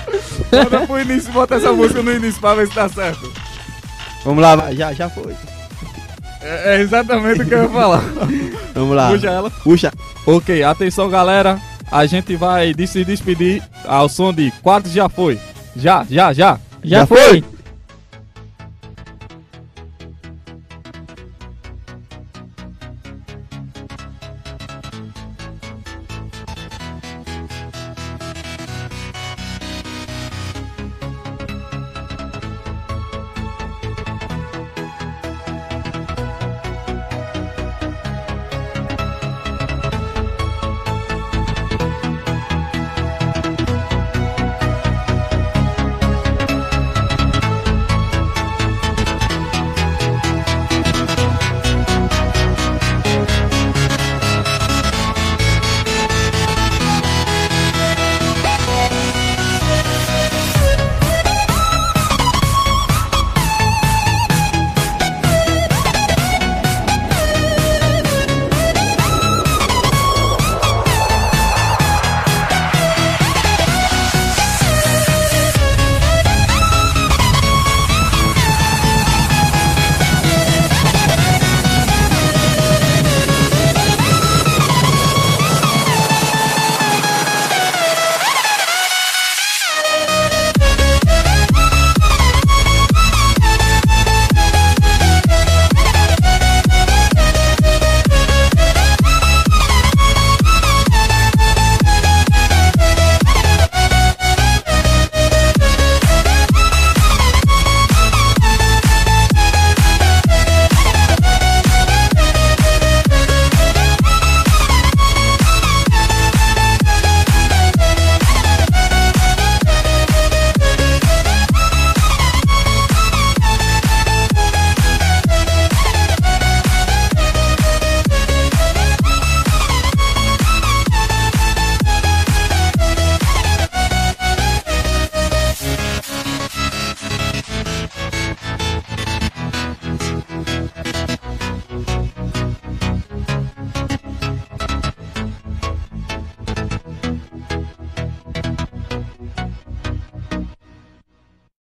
Bota 0.51 0.87
pro 0.87 1.01
início, 1.01 1.33
bota 1.35 1.57
essa 1.57 1.71
música 1.71 2.01
no 2.03 2.13
início 2.13 2.41
pra 2.41 2.55
ver 2.55 2.67
se 2.69 2.75
dá 2.75 2.89
certo. 2.89 3.31
Vamos 4.25 4.41
lá, 4.43 4.57
vai. 4.57 4.75
já, 4.75 4.95
já 4.95 5.11
foi. 5.11 5.35
É, 6.41 6.77
é 6.77 6.81
exatamente 6.81 7.43
o 7.43 7.47
que 7.47 7.53
eu 7.55 7.65
ia 7.65 7.69
falar. 7.69 8.03
Vamos 8.75 8.97
lá. 8.97 9.11
Puxa 9.11 9.27
ela. 9.29 9.51
Puxa. 9.51 9.93
Ok, 10.27 10.63
atenção 10.63 11.11
galera. 11.11 11.61
A 11.93 12.07
gente 12.07 12.37
vai 12.37 12.73
se 12.87 13.05
despedir 13.05 13.63
ao 13.85 14.09
som 14.09 14.33
de 14.33 14.51
quatro 14.63 14.91
já 14.91 15.11
foi. 15.11 15.39
Já, 15.77 16.07
já, 16.09 16.33
já. 16.33 16.59
Já, 16.83 17.01
Já 17.01 17.07
foi. 17.07 17.19
foi? 17.19 17.45